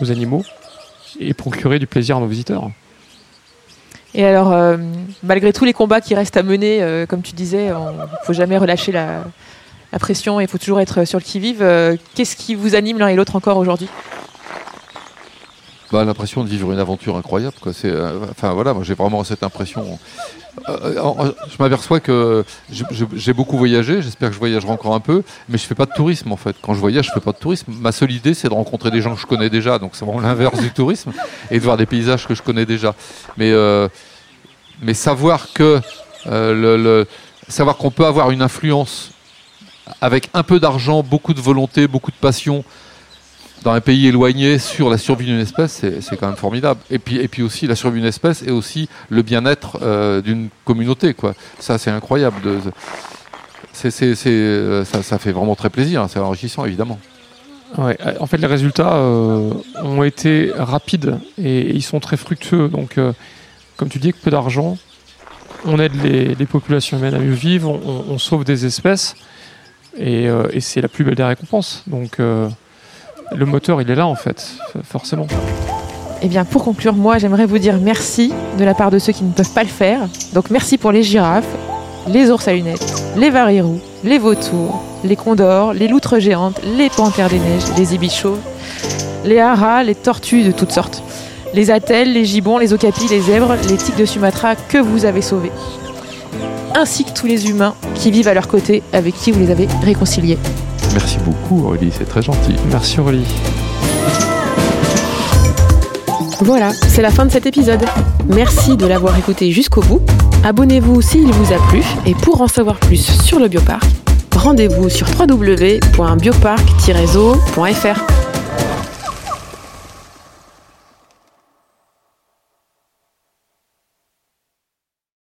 aux 0.00 0.10
animaux 0.10 0.44
et 1.18 1.34
procurer 1.34 1.78
du 1.78 1.86
plaisir 1.86 2.16
à 2.16 2.20
nos 2.20 2.26
visiteurs. 2.26 2.70
Et 4.14 4.24
alors, 4.24 4.78
malgré 5.22 5.52
tous 5.52 5.66
les 5.66 5.74
combats 5.74 6.00
qui 6.00 6.14
restent 6.14 6.38
à 6.38 6.42
mener, 6.42 7.04
comme 7.08 7.20
tu 7.20 7.34
disais, 7.34 7.66
il 7.66 7.72
ne 7.72 8.06
faut 8.24 8.32
jamais 8.32 8.56
relâcher 8.56 8.90
la, 8.90 9.24
pression 10.00 10.40
et 10.40 10.44
il 10.44 10.48
faut 10.48 10.56
toujours 10.56 10.80
être 10.80 11.04
sur 11.04 11.18
le 11.18 11.24
qui-vive. 11.24 11.58
Qu'est-ce 12.14 12.34
qui 12.34 12.54
vous 12.54 12.74
anime 12.74 12.98
l'un 12.98 13.08
et 13.08 13.16
l'autre 13.16 13.36
encore 13.36 13.58
aujourd'hui? 13.58 13.88
Bah, 15.92 16.04
l'impression 16.04 16.44
de 16.44 16.48
vivre 16.48 16.72
une 16.72 16.78
aventure 16.78 17.16
incroyable. 17.16 17.54
Euh, 17.84 18.26
enfin 18.30 18.52
voilà, 18.52 18.74
j'ai 18.82 18.94
vraiment 18.94 19.24
cette 19.24 19.42
impression. 19.42 19.98
Euh, 20.68 20.96
euh, 20.96 21.32
je 21.50 21.56
m'aperçois 21.58 22.00
que 22.00 22.44
j'ai 22.70 23.32
beaucoup 23.32 23.56
voyagé, 23.56 24.02
j'espère 24.02 24.28
que 24.28 24.34
je 24.34 24.38
voyagerai 24.38 24.70
encore 24.70 24.94
un 24.94 25.00
peu, 25.00 25.22
mais 25.48 25.56
je 25.56 25.64
fais 25.64 25.74
pas 25.74 25.86
de 25.86 25.92
tourisme 25.92 26.32
en 26.32 26.36
fait. 26.36 26.56
Quand 26.60 26.74
je 26.74 26.80
voyage, 26.80 27.06
je 27.06 27.12
fais 27.12 27.20
pas 27.20 27.32
de 27.32 27.38
tourisme. 27.38 27.72
Ma 27.80 27.92
seule 27.92 28.12
idée, 28.12 28.34
c'est 28.34 28.48
de 28.48 28.54
rencontrer 28.54 28.90
des 28.90 29.00
gens 29.00 29.14
que 29.14 29.20
je 29.20 29.26
connais 29.26 29.50
déjà, 29.50 29.78
donc 29.78 29.92
c'est 29.94 30.04
vraiment 30.04 30.20
l'inverse 30.20 30.60
du 30.60 30.70
tourisme, 30.70 31.12
et 31.50 31.58
de 31.58 31.64
voir 31.64 31.76
des 31.76 31.86
paysages 31.86 32.26
que 32.26 32.34
je 32.34 32.42
connais 32.42 32.66
déjà. 32.66 32.94
Mais, 33.36 33.52
mais 34.82 34.94
savoir 34.94 35.52
que 35.52 35.80
savoir 37.48 37.76
qu'on 37.78 37.90
peut 37.90 38.04
avoir 38.04 38.30
une 38.30 38.42
influence 38.42 39.12
avec 40.02 40.28
un 40.34 40.42
peu 40.42 40.60
d'argent, 40.60 41.02
beaucoup 41.02 41.32
de 41.32 41.40
volonté, 41.40 41.88
beaucoup 41.88 42.10
de 42.10 42.16
passion, 42.16 42.64
dans 43.62 43.72
un 43.72 43.80
pays 43.80 44.06
éloigné 44.06 44.58
sur 44.58 44.88
la 44.88 44.98
survie 44.98 45.26
d'une 45.26 45.40
espèce, 45.40 45.84
c'est 46.00 46.16
quand 46.16 46.26
même 46.26 46.36
formidable. 46.36 46.80
Et 46.90 46.98
puis, 46.98 47.16
et 47.16 47.28
puis 47.28 47.42
aussi 47.42 47.66
la 47.66 47.74
survie 47.74 48.00
d'une 48.00 48.08
espèce 48.08 48.42
et 48.42 48.50
aussi 48.50 48.88
le 49.10 49.22
bien-être 49.22 49.78
euh, 49.82 50.20
d'une 50.20 50.48
communauté. 50.64 51.14
Quoi. 51.14 51.34
Ça, 51.58 51.78
c'est 51.78 51.90
incroyable. 51.90 52.40
De, 52.42 52.58
euh, 53.84 54.84
ça, 54.84 55.18
fait 55.18 55.32
vraiment 55.32 55.54
très 55.54 55.70
plaisir. 55.70 56.02
Hein. 56.02 56.08
c'est 56.08 56.18
enrichissant, 56.18 56.64
évidemment. 56.64 56.98
Ouais, 57.76 57.98
en 58.18 58.26
fait, 58.26 58.38
les 58.38 58.46
résultats 58.46 58.94
euh, 58.94 59.52
ont 59.82 60.02
été 60.02 60.52
rapides 60.56 61.18
et, 61.36 61.70
ils 61.74 61.82
sont 61.82 62.00
très 62.00 62.16
fructueux. 62.16 62.68
Donc, 62.68 62.98
comme 63.76 63.88
tu 63.88 63.98
dis, 63.98 64.08
avec 64.08 64.22
peu 64.22 64.30
d'argent, 64.30 64.78
on 65.64 65.78
aide 65.78 65.94
les, 66.02 66.46
populations 66.46 66.98
humaines 66.98 67.14
à 67.14 67.18
mieux 67.18 67.34
vivre, 67.34 67.70
on, 67.70 68.18
sauve 68.18 68.44
des 68.44 68.64
espèces 68.64 69.16
et, 69.98 70.28
et 70.52 70.60
c'est 70.60 70.80
la 70.80 70.88
plus 70.88 71.04
belle 71.04 71.16
des 71.16 71.24
récompenses. 71.24 71.82
Donc, 71.88 72.18
le 73.34 73.46
moteur, 73.46 73.80
il 73.82 73.90
est 73.90 73.94
là 73.94 74.06
en 74.06 74.14
fait, 74.14 74.56
forcément. 74.82 75.26
Eh 76.20 76.28
bien, 76.28 76.44
pour 76.44 76.64
conclure, 76.64 76.94
moi, 76.94 77.18
j'aimerais 77.18 77.46
vous 77.46 77.58
dire 77.58 77.78
merci 77.80 78.32
de 78.58 78.64
la 78.64 78.74
part 78.74 78.90
de 78.90 78.98
ceux 78.98 79.12
qui 79.12 79.22
ne 79.22 79.32
peuvent 79.32 79.52
pas 79.52 79.62
le 79.62 79.68
faire. 79.68 80.00
Donc, 80.32 80.50
merci 80.50 80.76
pour 80.76 80.90
les 80.90 81.02
girafes, 81.02 81.46
les 82.08 82.30
ours 82.30 82.48
à 82.48 82.52
lunettes, 82.52 83.02
les 83.16 83.30
varirous, 83.30 83.80
les 84.02 84.18
vautours, 84.18 84.82
les 85.04 85.14
condors, 85.14 85.72
les 85.72 85.86
loutres 85.86 86.18
géantes, 86.18 86.60
les 86.76 86.90
panthères 86.90 87.28
des 87.28 87.38
neiges, 87.38 87.62
les 87.76 87.94
ibichauves, 87.94 88.40
les 89.24 89.38
haras, 89.38 89.84
les 89.84 89.94
tortues 89.94 90.42
de 90.42 90.50
toutes 90.50 90.72
sortes, 90.72 91.02
les 91.54 91.70
attelles, 91.70 92.12
les 92.12 92.24
gibbons, 92.24 92.58
les 92.58 92.72
okapis, 92.72 93.08
les 93.08 93.20
zèbres, 93.20 93.54
les 93.68 93.76
tiques 93.76 93.96
de 93.96 94.04
Sumatra 94.04 94.56
que 94.56 94.78
vous 94.78 95.04
avez 95.04 95.22
sauvés, 95.22 95.52
ainsi 96.74 97.04
que 97.04 97.12
tous 97.12 97.26
les 97.26 97.48
humains 97.48 97.74
qui 97.94 98.10
vivent 98.10 98.28
à 98.28 98.34
leur 98.34 98.48
côté 98.48 98.82
avec 98.92 99.14
qui 99.14 99.30
vous 99.30 99.40
les 99.40 99.50
avez 99.50 99.68
réconciliés. 99.84 100.38
Merci 100.92 101.18
beaucoup 101.24 101.66
Aurélie, 101.66 101.90
c'est 101.96 102.08
très 102.08 102.22
gentil. 102.22 102.54
Merci 102.70 103.00
Aurélie. 103.00 103.24
Voilà, 106.40 106.70
c'est 106.72 107.02
la 107.02 107.10
fin 107.10 107.26
de 107.26 107.32
cet 107.32 107.46
épisode. 107.46 107.84
Merci 108.28 108.76
de 108.76 108.86
l'avoir 108.86 109.18
écouté 109.18 109.50
jusqu'au 109.50 109.80
bout. 109.82 110.00
Abonnez-vous 110.44 111.02
s'il 111.02 111.32
vous 111.32 111.52
a 111.52 111.58
plu 111.68 111.82
et 112.06 112.14
pour 112.14 112.40
en 112.40 112.46
savoir 112.46 112.76
plus 112.76 113.20
sur 113.22 113.40
le 113.40 113.48
bioparc, 113.48 113.82
rendez-vous 114.36 114.88
sur 114.88 115.08
www.bioparc-zoo.fr. 115.18 118.17